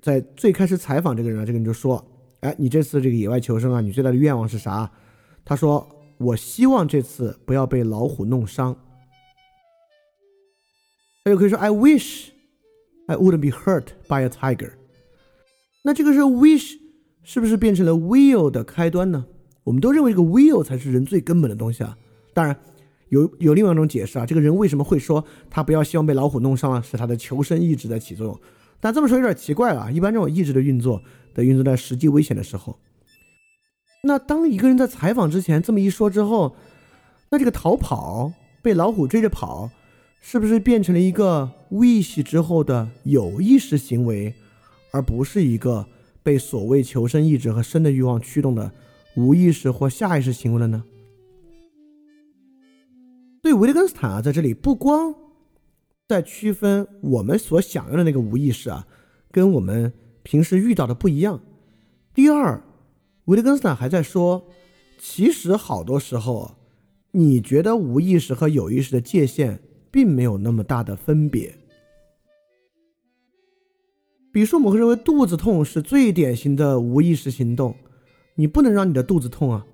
[0.03, 2.05] 在最开始采访这个人啊，这个人就说
[2.43, 4.91] ：“哎，你这次这个野外求生啊，你最大的愿望是啥？”
[5.47, 8.77] 他说：“我希望这次不要被老虎弄伤。”
[11.23, 12.31] 他就可以说 "I wish
[13.07, 14.73] I wouldn't be hurt by a tiger"。
[15.85, 16.81] 那这个是 wish
[17.23, 19.25] 是不是变成了 will 的开端呢？
[19.63, 21.97] 我们都认为这个 will 才是人最根本的东西啊。
[22.35, 22.59] 当然，
[23.09, 26.81] 有有另外一种解释啊，这个人为什么会说他不要希望被老虎弄伤啊？
[26.81, 28.41] 是他的求生意志在起作用。
[28.81, 29.91] 但这么说有点奇怪了。
[29.93, 31.03] 一般这种意志的运作
[31.35, 32.79] 的运作在实际危险的时候。
[34.03, 36.55] 那当一个人在采访之前这么一说之后，
[37.31, 39.71] 那这个逃跑被老虎追着跑。
[40.19, 44.35] 是不是变成了一个 wish 之后的有意识行为，
[44.91, 45.87] 而不是一个
[46.25, 48.73] 被所谓求生意志和生的欲望驱动的
[49.15, 50.83] 无意识或下意识行为了呢？
[53.47, 55.15] 所以维特根斯坦啊，在这里不光
[56.09, 58.89] 在区分我们所想要的那个无意识啊，
[59.31, 59.93] 跟我们
[60.25, 61.41] 平时遇到的不一样。
[62.13, 62.61] 第二，
[63.27, 64.49] 维特根斯坦还在说，
[64.99, 66.57] 其实好多时候，
[67.13, 69.61] 你觉得无意识和有意识的界限。
[69.93, 71.55] 并没有那么大的分别。
[74.31, 77.75] 比如说，我们会认为肚子痛是最典型的无意识行动，
[78.35, 79.65] 你不能让你的肚子痛啊。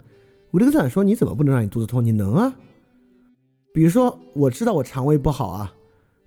[0.53, 2.05] 维特根斯坦说：“你怎么不能让你肚子痛？
[2.05, 2.55] 你能啊。”
[3.73, 5.75] 比如说，我知道我肠胃不好啊，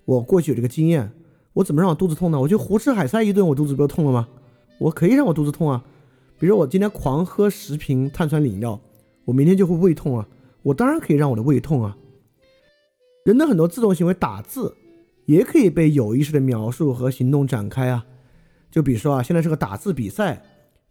[0.04, 1.12] 我过去有这个经验，
[1.52, 2.40] 我怎么让我肚子痛呢？
[2.40, 4.28] 我就胡吃海塞一顿，我肚子不就痛了吗？
[4.78, 5.84] 我可以让我肚子痛啊。
[6.38, 8.80] 比如我今天狂喝十瓶碳酸饮料，
[9.24, 10.28] 我明天就会胃痛啊。
[10.62, 11.96] 我当然可以让我的胃痛啊。
[13.24, 14.76] 人的很多自动行为，打字
[15.26, 18.04] 也可以被有意识的描述和行动展开啊。
[18.70, 20.42] 就比如说啊，现在是个打字比赛，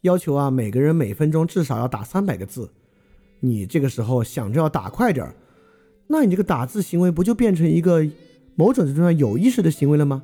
[0.02, 2.72] 要求啊每个人每分钟至少要打三百个字。
[3.42, 5.36] 你这个时候想着要打快点儿，
[6.08, 8.08] 那你这个打字行为不就变成一个
[8.56, 10.24] 某种程度上有意识的行为了吗？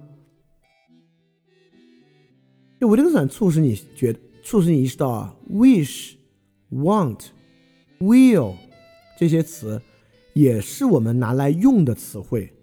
[2.79, 6.13] 就维特根斯坦促使你觉，促使你意识到啊，wish、
[6.71, 7.27] want、
[7.99, 8.55] will
[9.17, 9.81] 这些词。
[10.33, 12.53] 也是我们拿来用的词汇，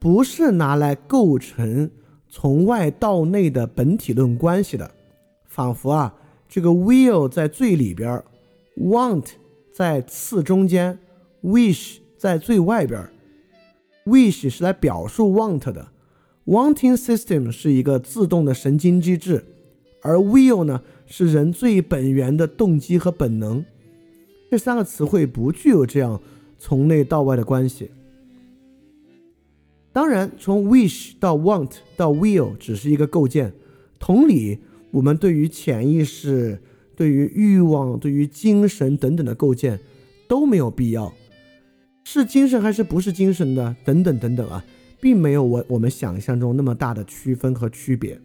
[0.00, 1.88] 不是拿来构成
[2.28, 4.90] 从外到内的本体论关系的。
[5.46, 6.12] 仿佛啊，
[6.48, 8.20] 这个 will 在最里边
[8.76, 9.24] ，want
[9.72, 10.98] 在次中间
[11.44, 13.08] ，wish 在最外边。
[14.04, 15.88] wish 是来表述 want 的
[16.44, 19.42] ，wanting system 是一个自动的神经机制，
[20.02, 23.64] 而 will 呢是人最本源的动机和本能。
[24.50, 26.20] 这三个词汇不具有这样。
[26.62, 27.90] 从内到外的关系，
[29.94, 33.54] 当然，从 wish 到 want 到 will 只是一个构建。
[33.98, 34.58] 同理，
[34.90, 36.60] 我们对于潜意识、
[36.94, 39.80] 对于欲望、对于精神等等的构建
[40.28, 41.14] 都没有必要。
[42.12, 43.76] 是精神还是不是精神的？
[43.84, 44.64] 等等等等啊，
[45.00, 48.20] 并没有我我们想象中那么大的区分和区别。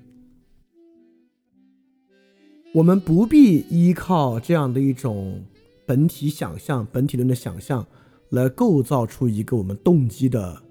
[2.73, 5.43] 我们不必依靠这样的一种
[5.85, 7.85] 本体想象、本体论的想象。
[8.29, 10.63] 来构造出一个我们动机的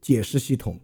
[0.00, 0.78] 解释系统，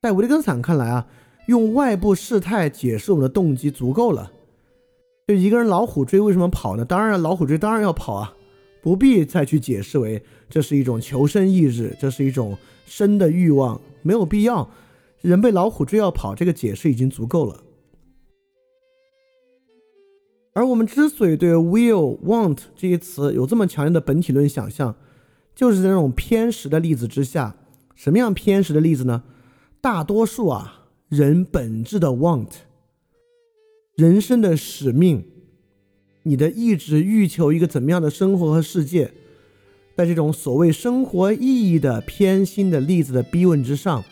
[0.00, 1.08] 在维特根斯坦看来啊，
[1.48, 4.30] 用外部事态解释我们的动机足够了。
[5.26, 6.84] 就一个人老虎追为什么跑呢？
[6.84, 8.33] 当然老虎追当然要跑啊，
[8.84, 14.68] 不必再去解释为这是一种求生意志，这是一种生的欲望，没有必要。
[15.22, 17.64] 人被老虎追要跑，这个解释已经足够了。
[20.52, 24.94] 而我们之所以对 will、want 这些词有这么强烈的本体论想象，
[25.54, 27.56] 就是在那种偏食的例子之下，
[27.94, 29.22] 什么样偏食的例子呢？
[29.80, 32.50] 大多数啊，人本质的 want，
[33.96, 35.24] 人生的使命，
[36.24, 39.12] 你的意志欲求一个怎么样的生活和世界，
[39.96, 44.02] 在这种所谓生活意义的偏心的例子的逼问之上，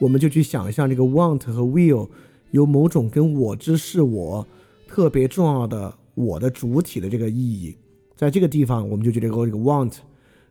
[0.00, 2.08] 我们就去想象这个 want 和 will
[2.50, 4.46] 有某种跟我之是我
[4.86, 7.76] 特别重要的我的主体的这个意义，
[8.14, 9.94] 在这个地方，我们就觉得这个 want。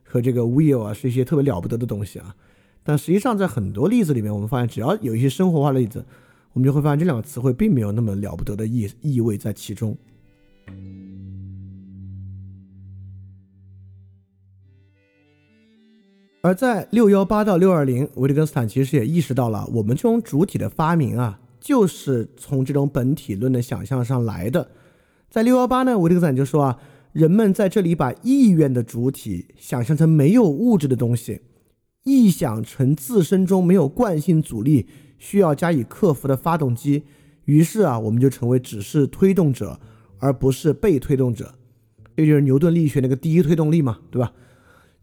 [0.04, 2.36] 和这个 will 啊，是一些特别了不得的东西啊，
[2.82, 6.04] 但实际上在很多例子里面，我们发现只要有一些生活化的例子，
[6.52, 9.96] 我们就会发现这两个词汇并没有那么了不得的意意味在其中。
[16.44, 24.68] 而在六幺八到六二零，维特根斯坦其实也意识到了，我们这种主体的发明啊，就是从这种本体论的想象上来的。
[25.30, 26.78] 在六幺八呢，维特根斯坦就说啊，
[27.12, 31.42] 人们在这里把意愿的主体想象成没有物质的东西，
[32.06, 37.04] 臆想成自身中没有惯性阻力需要加以克服的发动机，
[37.44, 39.78] 于是啊，我们就成为只是推动者，
[40.18, 41.54] 而不是被推动者。
[42.16, 44.32] 这就是牛顿力学那个第一推动力嘛，对吧？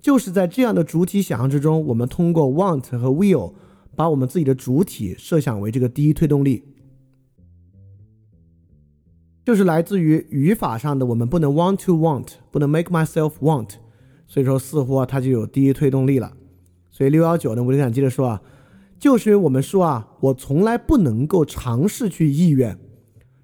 [0.01, 3.53] 就是在这样的主体想象之中，我们通过 want 和 will
[3.95, 6.63] 把我们自己的主体设想为这个第一推动力，
[9.45, 13.71] 就是来自于语法上的我们不能 want to want，不能 make myself want，
[14.25, 16.33] 所以说似乎啊它就有第一推动力了。
[16.89, 18.41] 所以六幺九呢，我就想接着说啊，
[18.97, 22.77] 就是因为我们说啊，我从来不能够尝试去意愿，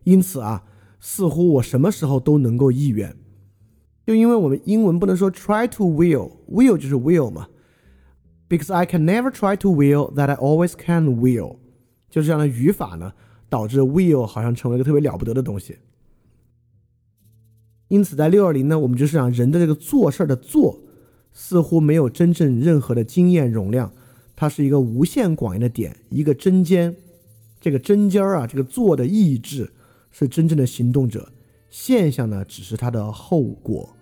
[0.06, 0.64] 因此啊，
[1.02, 3.14] 似乎我什么时候都能够意愿。
[4.06, 7.48] 就因为我们英文不能说 try to will，will 就是 will 嘛
[8.48, 11.58] ，because I can never try to will that I always can will，
[12.10, 13.14] 就是这样的语法呢，
[13.50, 15.78] 导致 will 好像成为一个特别了不得的东西。
[17.88, 20.82] 因此，在六二零呢，我们就是讲人的这个做事儿的做，
[21.34, 23.92] 似乎没有真正任何的经验容量，
[24.36, 26.96] 它是一个无限广义的点，一个针尖，
[27.60, 29.72] 这个针尖儿啊，这个做的意志
[30.12, 31.32] 是真正的行动者，
[31.70, 33.95] 现象呢只是它的后果。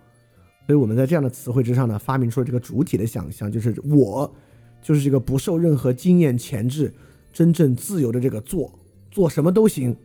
[0.66, 4.34] 所以我们在这样的词汇之上呢，发明出了这个主体的想象，就是我，
[4.82, 6.94] 就是这个不受任何经验钳制、
[7.34, 8.74] 真正自由的这个做，
[9.12, 9.96] 做什么都行，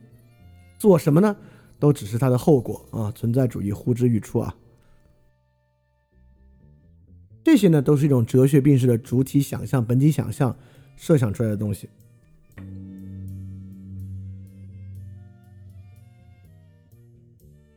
[0.79, 1.37] 做什么呢，
[1.79, 3.13] 都只是它的后果啊！
[3.13, 4.55] 存在主义呼之欲出啊！
[7.45, 10.55] 这些呢，都是一种哲学病式的主体想象、本体想象
[10.97, 11.89] 设想出来的东西。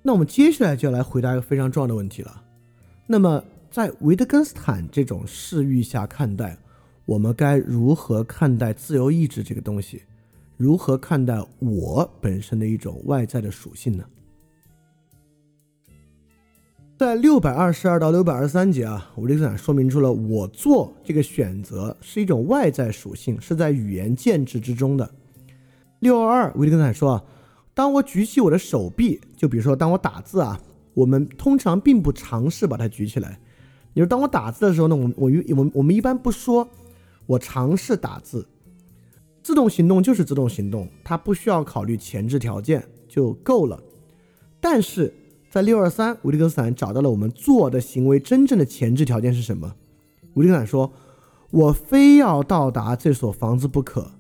[0.02, 2.44] 那我们接下来就要来回答一个非常重要的问题了。
[3.12, 6.58] 那么，在维特根斯坦这种视域下看待，
[7.04, 10.04] 我们该如何看待自由意志这个东西？
[10.56, 14.06] 如何看待我本身的一种外在的属性呢？
[16.98, 25.12] 在六百二十二到六百二十三节啊，维特根斯坦说明出了我做这个选择是一种外在属性，是在语言建制之中的。
[26.00, 27.24] 六二二，维特根斯坦说啊，
[27.74, 30.58] 当我举起我的手臂，就比如说当我打字啊。
[30.94, 33.40] 我们通常并不尝试把它举起来。
[33.94, 36.70] 你说，当我打字的时候呢，我我我我们一般不说，
[37.26, 38.48] 我尝试打字。
[39.44, 43.82] 自动行动就是自动行动，它不需要考虑前置条件就够了。
[44.60, 45.14] 但是
[45.50, 49.76] 在六二三，维特根斯坦找到了我们做的行为真正的前置条件是什么？
[50.36, 50.94] 维特根斯坦说
[51.50, 54.12] ：“我非要到达这所房子不可，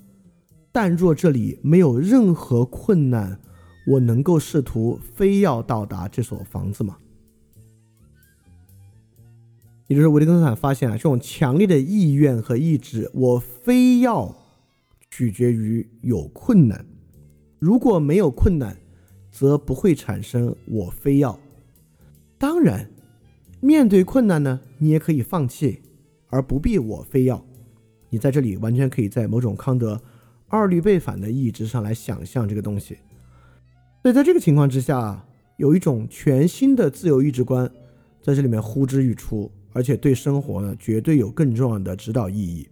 [0.71, 3.39] 但若这里没有任何困难。”
[3.87, 6.97] 我能够试图非要到达这所房子吗？
[9.87, 14.33] 也就是维特根斯坦发现啊，这种强烈的意愿和意志，我非要
[15.09, 16.85] 取决于有困难。
[17.59, 18.77] 如果没有困难，
[19.29, 21.37] 则不会产生我非要。
[22.37, 22.89] 当然，
[23.59, 25.81] 面对困难呢，你也可以放弃，
[26.27, 27.45] 而不必我非要。
[28.09, 30.01] 你在这里完全可以在某种康德
[30.47, 32.97] 二律背反的意志上来想象这个东西。
[34.01, 35.23] 所以在这个情况之下，
[35.57, 37.71] 有一种全新的自由意志观
[38.21, 42.67] 在这里面呼之欲出，而且对生活呢绝对有更重要的指导意义。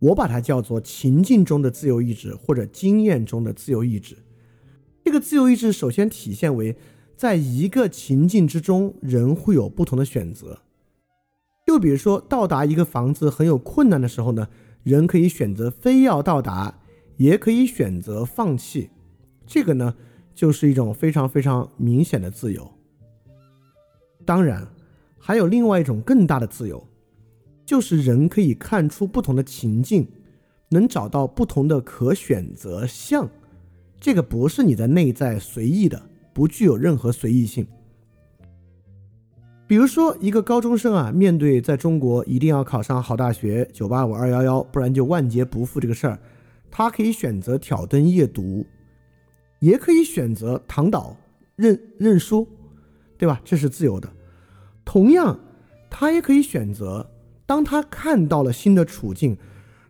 [0.00, 4.16] 我把它叫做情境中的自由意志，或者经验中的自由意志。
[5.04, 6.76] 这个自由意志首先体现为，
[7.16, 10.58] 在一个情境之中，人会有不同的选择。
[11.64, 14.48] 就比如说，到达一个房子很有困难的时候呢，
[14.82, 16.80] 人可以选择非要到达。
[17.16, 18.90] 也可以选择放弃，
[19.46, 19.94] 这个呢，
[20.34, 22.70] 就是一种非常非常明显的自由。
[24.24, 24.66] 当然，
[25.18, 26.86] 还有另外一种更大的自由，
[27.64, 30.06] 就是人可以看出不同的情境，
[30.68, 33.28] 能找到不同的可选择项。
[34.00, 36.02] 这个不是你的内在随意的，
[36.32, 37.66] 不具有任何随意性。
[39.66, 46.18] 比如说，一个高中生啊，面对在中国一定要考上好大学，九八五二幺幺，不然就万劫不复这个事儿。
[46.72, 48.66] 他可以选择挑灯夜读，
[49.60, 51.14] 也可以选择躺倒
[51.54, 52.48] 认认输，
[53.18, 53.40] 对吧？
[53.44, 54.10] 这是自由的。
[54.82, 55.38] 同样，
[55.90, 57.10] 他也可以选择，
[57.44, 59.36] 当他看到了新的处境，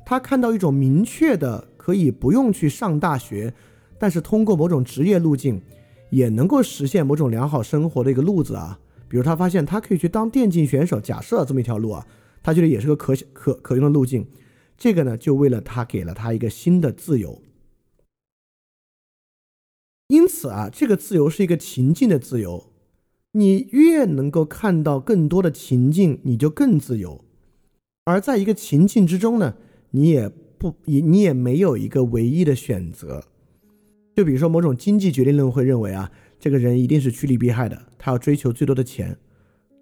[0.05, 3.55] 他看到一种明确的可以不用去上大学，
[3.97, 5.63] 但是通过某种职业路径
[6.11, 8.79] 也能够实现某种良好生活的一个路子啊。
[9.09, 12.05] 比如他发现他可以去当电竞选手，假设这么一条路啊，
[12.43, 14.27] 他觉得也是个可可可用的路径。
[14.83, 17.41] 这个呢，就为了他给了他一个新的自由，
[20.09, 22.73] 因此啊，这个自由是一个情境的自由，
[23.31, 27.25] 你越能够看到更多的情境，你就更自由。
[28.07, 29.55] 而在一个情境之中呢，
[29.93, 33.23] 你也不你你也没有一个唯一的选择。
[34.17, 36.11] 就比如说某种经济决定论会认为啊，
[36.41, 39.17] 这个人一定是趋利避害的，他要追求最多的钱，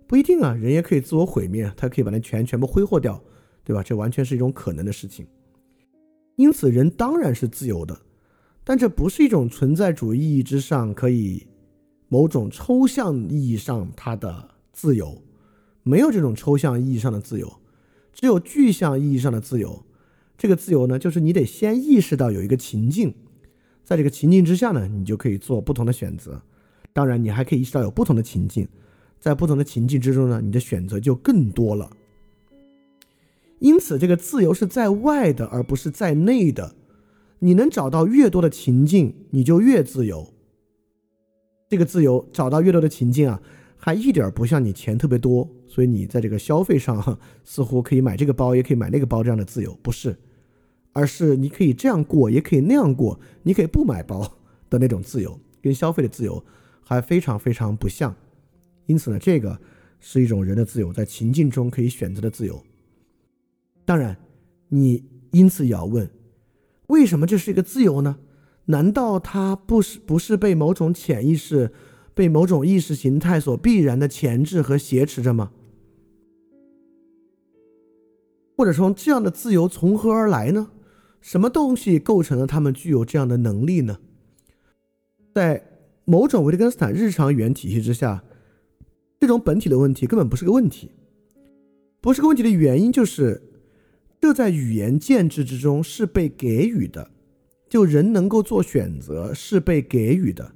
[0.07, 3.25] 不一定啊，人也可以自我毁灭，他可以把那钱全部挥霍掉，
[3.65, 3.83] 对吧？
[3.83, 5.27] 这完全是一种可能的事情。
[6.37, 7.99] 因此，人当然是自由的，
[8.65, 11.47] 但这不是一种存在主义意义之上可以
[12.09, 15.23] 某种抽象意义上它的自由，
[15.83, 17.53] 没有这种抽象意义上的自由，
[18.13, 19.85] 只有具象意义上的自由。
[20.39, 23.15] 这个自由呢，就是你得先意识到有一个情境。
[23.85, 26.41] 在这个情境之下呢，你就可以做不同的选择。
[26.93, 28.67] 当然，你还可以意识到有不同的情境，
[29.19, 31.91] 在不同的情境之中呢，你的选择就更多了。
[33.61, 36.75] 因此，这个自由是在外的，而不是在内的。
[37.39, 40.35] 你能找到越多的情境，你就越自由。
[41.69, 43.41] 这个自由找到越多的情境啊，
[43.77, 50.17] 还一点不像你钱特别多，所以你在这个消费上似乎可以买这个包，也可以买那个包这样的自由，不是。
[50.93, 54.21] 而是你可以这样过，也可以那样过，你可以不买包
[54.69, 56.45] 的那种自由，跟消费的自由
[56.83, 58.15] 还非常非常不像。
[58.87, 59.57] 因此呢，这个
[60.01, 62.61] 是一种人的自由，在情境中可以选择的自由。
[63.91, 64.17] 当然，
[64.69, 66.09] 你因此也要问，
[66.87, 68.21] 为什么这是一个自由呢？
[68.67, 71.73] 难道它不是不是被某种潜意识、
[72.15, 75.51] 被某种意识形态所必然的钳制和挟持着吗？
[78.57, 80.71] 或者说，这样的自由从何而来呢？
[81.21, 83.99] 什么东西构成了他们具有这样的能力呢？
[85.35, 85.61] 在
[86.05, 88.23] 某种维特根斯坦日常语言体系之下，
[89.19, 90.93] 这种本体的问题根本不是个问题。
[92.01, 93.50] 不是个问题的原因就是，
[94.21, 97.11] 这在语言建制之中是被给予的。
[97.69, 100.53] 就人能够做选择是被给予的。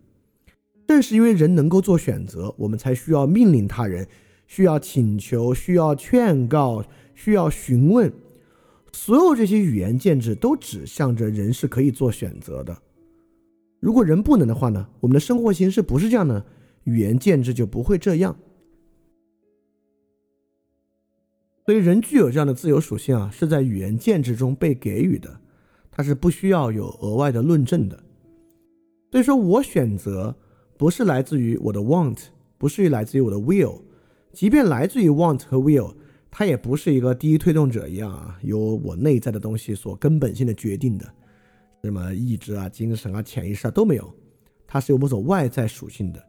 [0.87, 4.07] 正是因为人能够做选择，我们才需要命令他人，
[4.47, 6.85] 需要请求，需要劝告，
[7.15, 8.13] 需要询问。
[8.93, 12.77] 所有这些语言建制都指向着人是可以做选择的。
[13.81, 14.87] 如果人不能的话呢？
[15.01, 16.45] 我们的生活形式不是这样的，
[16.85, 18.37] 语言建制就不会这样。
[21.65, 25.41] 所以，人具有这样的自由属性啊，是在语言建制中被给予的，
[25.91, 28.03] 它是不需要有额外的论证的。
[29.11, 30.37] 所以说我选择
[30.77, 32.19] 不是来自于我的 want，
[32.59, 33.81] 不是来自于我的 will，
[34.33, 35.95] 即便来自于 want 和 will。
[36.37, 41.09] 它也不是一个第一推动者一样啊，由我内在的东西所根本性的决定的，
[41.85, 44.13] 什么意志啊、精神啊、潜意识啊都没有，
[44.67, 46.21] 它是有某种外在属性的，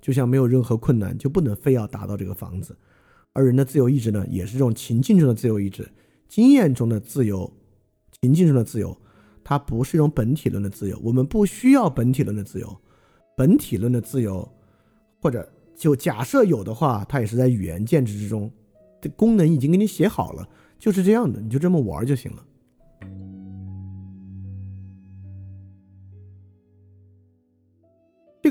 [0.00, 2.76] 就像没有任何困难就不能非要达到这个房子，
[3.32, 5.88] 而人的自由意志呢，也是这种情境中的自由意志，
[6.28, 7.50] 经验中的自由，
[8.20, 8.96] 情境中的自由，
[9.42, 12.76] 它不是一种本体论的自由，我们不需要本体论的自由，
[13.36, 14.46] 本体论的自由，
[15.20, 18.50] 或者就假设有的话，它也是在语言建制之中。
[19.00, 22.44] 这功能已经给你写好了，就是这样的，你就这么玩就行了。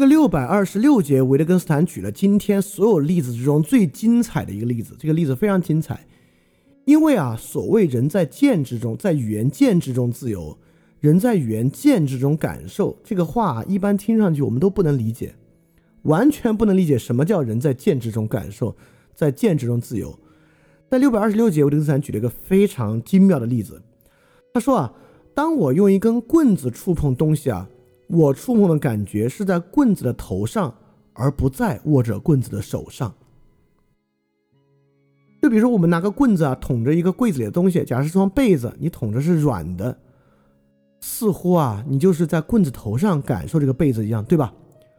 [0.01, 4.95] 个六百二十六节，维特根斯坦举了今天所有例子之中最精彩的一个例子。
[4.97, 6.07] 这个例子非常精彩，
[6.85, 10.57] 因为啊，所谓人在建制中，在语言建制中自由，
[11.01, 15.35] 人在语言建制中感受，这个话一般听上去我们都不能理解，
[16.01, 18.75] 完全不能理解什么叫人在建制中感受，
[19.13, 20.17] 在建制中自由。
[20.89, 23.79] 在六百二十六节，维特根斯坦举了一个非常精妙的例子。
[24.51, 24.93] 他说啊，
[25.35, 27.69] 当我用一根棍子触碰东西啊，
[28.11, 30.73] 我触碰的感觉是在棍子的头上，
[31.13, 33.13] 而不在握着棍子的手上。
[35.41, 39.97] 就比如说，我们拿个棍子啊，捅着一个柜子里的东西，假设是双被子，你捅着是软的，
[40.99, 44.53] 似乎啊，你就是在棍子头上感受这个被子一样，对吧？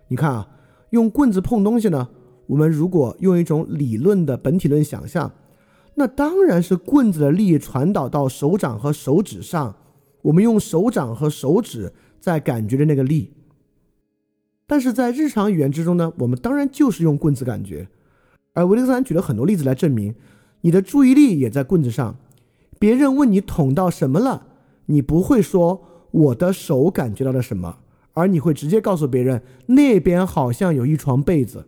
[0.08, 0.48] 你看啊，
[0.90, 2.08] 用棍子碰东西呢，
[2.46, 5.30] 我们如果用一种理论的本体论想象。
[5.94, 9.76] 那当然是棍子的力传导到手掌和手指上，
[10.22, 11.92] 我们用手掌和手指
[12.22, 13.32] 在感觉的那个力。
[14.68, 17.88] 但是在日常语言之中呢，我们当然就是用棍子感觉。
[18.52, 20.14] 而维特斯坦举了很多例子来证明，
[20.60, 22.16] 你的注意力也在棍子上。
[22.78, 24.46] 别人问你捅到什么了，
[24.86, 27.78] 你不会说我的手感觉到了什么，
[28.12, 31.66] 而你会直接告诉别人那边好像有一床被子，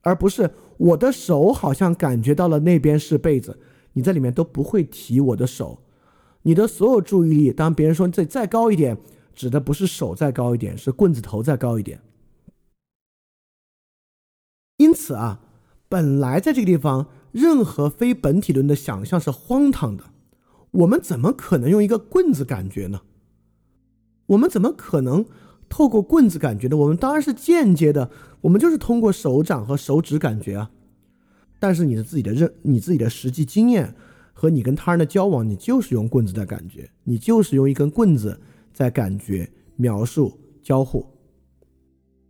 [0.00, 0.50] 而不是。
[0.80, 3.58] 我的手好像感觉到了那边是被子，
[3.92, 5.78] 你在里面都不会提我的手，
[6.40, 8.96] 你的所有注意力，当别人说再再高一点，
[9.40, 11.98] 指的不是手再高一点，是棍子头再高一点。
[14.76, 15.40] 因此啊，
[15.88, 20.04] 本来在这个地方，任何非本体论的想象是荒唐的，
[20.72, 23.00] 我们怎么可能用一个棍子感觉呢？
[24.26, 25.24] 我们怎么可能
[25.70, 28.10] 透过棍子感觉的，我们当然是间接的，
[28.42, 30.70] 我们就是通过手掌和手指感觉啊。
[31.58, 33.94] 但是你的自己的认，你自己的实际经验
[34.34, 38.38] 和你跟他人的交往，你就是用棍子在感觉，你就是用一根棍子
[38.80, 41.00] 在感觉、描述、交互。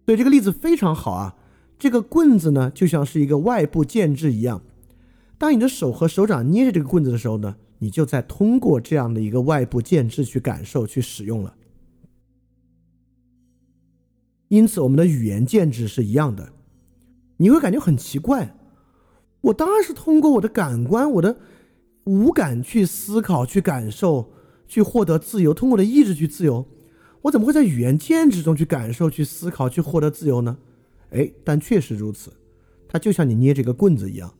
[0.04, 1.36] 所以这个例子非常好啊。
[1.78, 4.60] 这个棍子呢，就像是一个外部建制一样。
[5.38, 11.54] 当你的手和手掌捏着这个棍子的时候呢，你就在通过这样的一个外部建制去感受、去使用了。
[14.48, 16.52] 因此，我们的语言建制是一样的。
[17.36, 18.56] 你会感觉很奇怪，
[19.42, 21.36] 我当然是通过我的感官、我的
[22.06, 24.32] 五感去思考、去感受、
[24.70, 26.64] 去获得自由，通过的意志去自由。
[27.22, 30.56] 我怎么会在语言建制中去感受、去思考、去获得自由呢？
[31.10, 32.32] 哎，但确实如此，
[32.88, 34.32] 它就像你捏这个棍子一样，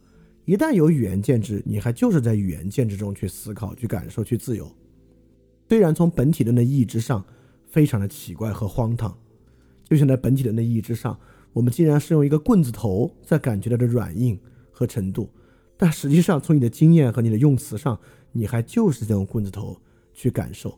[0.45, 4.73] 一旦有语言建制，你还就是在语言建制中去思考、去感受、去自由。
[5.69, 7.25] 虽然从本体论的意义之上，
[7.69, 9.19] 非常的奇怪和荒唐，
[9.83, 11.19] 就像在本体论的意义之上，
[11.53, 14.39] 我们竟然是用一个棍子头在感觉到的软硬
[14.71, 15.29] 和程度，
[15.77, 17.99] 但实际上从你的经验和你的用词上，
[18.31, 19.77] 你还就是在用棍子头
[20.21, 20.69] 去感受。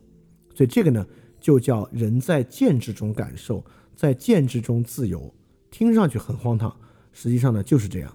[0.55, 1.05] 所以这个呢，
[1.41, 3.61] 就叫人在建制中感受，
[3.93, 5.33] 在建制中自由。
[5.69, 6.73] 听上去很荒唐，
[7.11, 8.13] 实际上呢就是这样。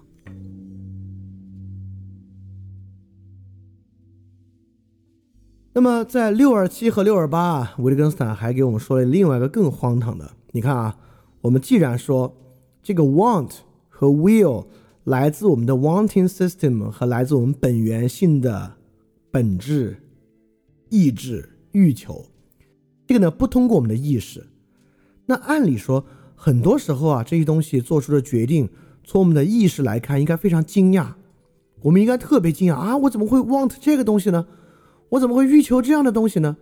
[5.73, 10.31] 那么在六二七和六二八啊，维特根斯坦还给我们说了另外一个更荒唐的。
[10.51, 10.97] 你看啊，
[11.41, 12.35] 我们既然说
[12.81, 13.51] 这个 want
[13.87, 14.65] 和 will
[15.03, 18.77] 来自我们的 wanting system 和来自我们本源性的
[19.29, 19.97] 本质、
[20.89, 22.25] 意志、欲求，
[23.07, 24.47] 这个呢不通过我们的意识，
[25.25, 26.05] 那按理说。
[26.41, 28.69] 很多时候啊，这些东西做出的决定，
[29.03, 31.15] 从我们的意识来看，应该非常惊讶。
[31.81, 32.95] 我们应该特别惊讶啊！
[32.95, 34.47] 我怎么会 want 这个东西呢？
[35.09, 36.55] 我怎么会欲求这样的东西呢？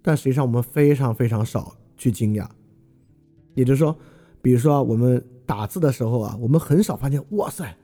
[0.00, 2.48] 但实际上，我们非常非常少去惊讶。
[3.52, 3.94] 也就是说，
[4.40, 7.76] 比如说我们打字的时候啊，我们很少发现，哇塞，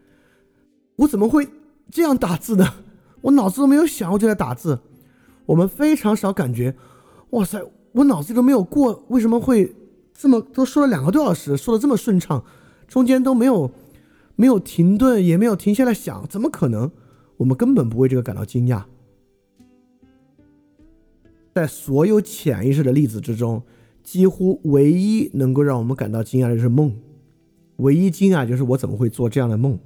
[0.96, 1.46] 我怎么会
[1.90, 2.66] 这样打字呢？
[3.20, 4.80] 我脑子都没有想，我就在打字。
[5.46, 6.74] 我们非常少感觉，
[7.30, 9.74] 哇塞，我脑子都没有过，为什么会？
[10.12, 12.44] 这么都说了两个多小时，说的这么顺畅，
[12.86, 13.70] 中间都没有
[14.36, 16.90] 没有停顿，也没有停下来想，怎么可能？
[17.38, 18.84] 我们根本不为这个感到惊讶。
[21.52, 23.62] 在所有潜意识的例子之中，
[24.02, 26.96] 几乎唯一能够让我们感到惊讶的就是梦，
[27.76, 29.78] 唯一惊讶就是我怎么会做这样的梦？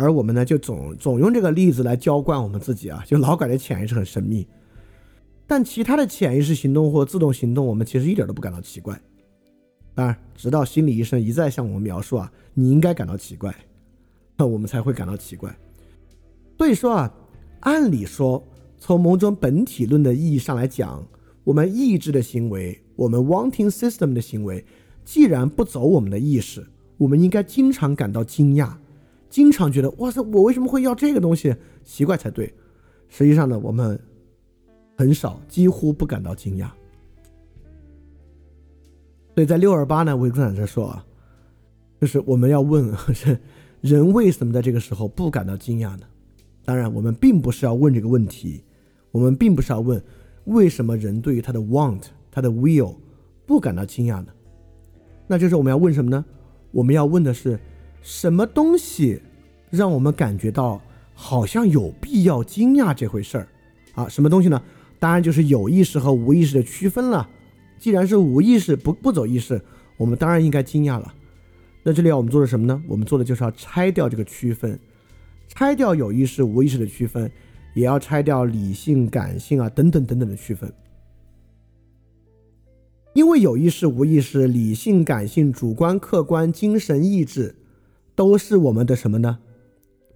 [0.00, 4.46] 而我们呢，就总总用这个例子来浇灌我们自己啊，就老感觉潜意识很神秘。
[5.46, 8.98] 但其他的潜意识行动或自动行动，我们其实一点都不感到奇怪。
[9.94, 13.54] 当然，直到心理医生一再向我们描述啊，你应该感到奇怪，
[14.36, 15.54] 那 我们才会感到奇怪。
[16.56, 17.12] 所以说啊，
[17.60, 18.42] 按理说，
[18.78, 21.04] 从某种本体论的意义上来讲，
[21.44, 24.64] 我们意志的行为，我们 wanting system 的行为，
[25.04, 28.72] 既然不走我们的意识，我们应该经常感到惊讶，
[29.30, 31.54] 经常觉得哇塞，我为什么会要这个东西？
[31.84, 32.52] 奇怪才对。
[33.08, 33.98] 实际上呢，我们
[34.96, 36.68] 很少，几乎不感到惊讶。
[39.34, 41.06] 所以在六二八呢，维克坦在说啊，
[42.00, 42.92] 就是我们要问，
[43.80, 46.06] 人为什么在这个时候不感到惊讶呢？
[46.64, 48.62] 当然，我们并不是要问这个问题，
[49.10, 50.02] 我们并不是要问
[50.44, 52.96] 为什么人对于他的 want、他的 will
[53.46, 54.32] 不感到惊讶呢？
[55.26, 56.24] 那就是我们要问什么呢？
[56.70, 57.58] 我们要问的是，
[58.02, 59.20] 什么东西
[59.70, 60.80] 让我们感觉到
[61.14, 63.48] 好像有必要惊讶这回事儿
[63.94, 64.08] 啊？
[64.08, 64.62] 什么东西呢？
[64.98, 67.28] 当然就是有意识和无意识的区分了。
[67.78, 69.60] 既然是无意识不不走意识，
[69.96, 71.14] 我们当然应该惊讶了。
[71.82, 72.82] 那这里要我们做的什么呢？
[72.86, 74.78] 我们做的就是要拆掉这个区分，
[75.48, 77.30] 拆掉有意识无意识的区分，
[77.74, 80.70] 也要拆掉理性感性啊等等等等的区分。
[83.14, 87.56] 因为有意识无意识、理性感性、主观客观、精神意志，
[88.20, 89.38] 都是我们的什么呢？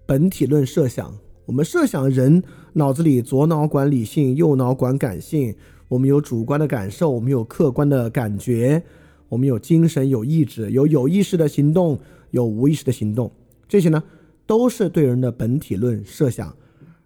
[0.05, 1.17] 本体论设想。
[1.47, 2.43] 我们设想人
[2.75, 5.55] 脑子里左脑管理性，右脑管感性。
[5.89, 8.83] 我们有主观的感受，我们有客观的感觉，
[9.31, 11.99] 我们有精神、有意志，有有意识的行动，
[12.31, 13.33] 有无意识的行动。
[13.67, 14.05] 这些呢，
[14.45, 16.55] 都是对人的本体论设想。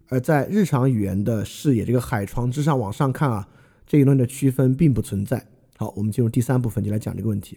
[0.08, 3.48] 而在日常语言的视野这个海床之上往上看啊，
[3.86, 5.46] 这一论的区分并不存在。
[5.76, 7.56] 好，我们进入第三部分，就来讲这个问题。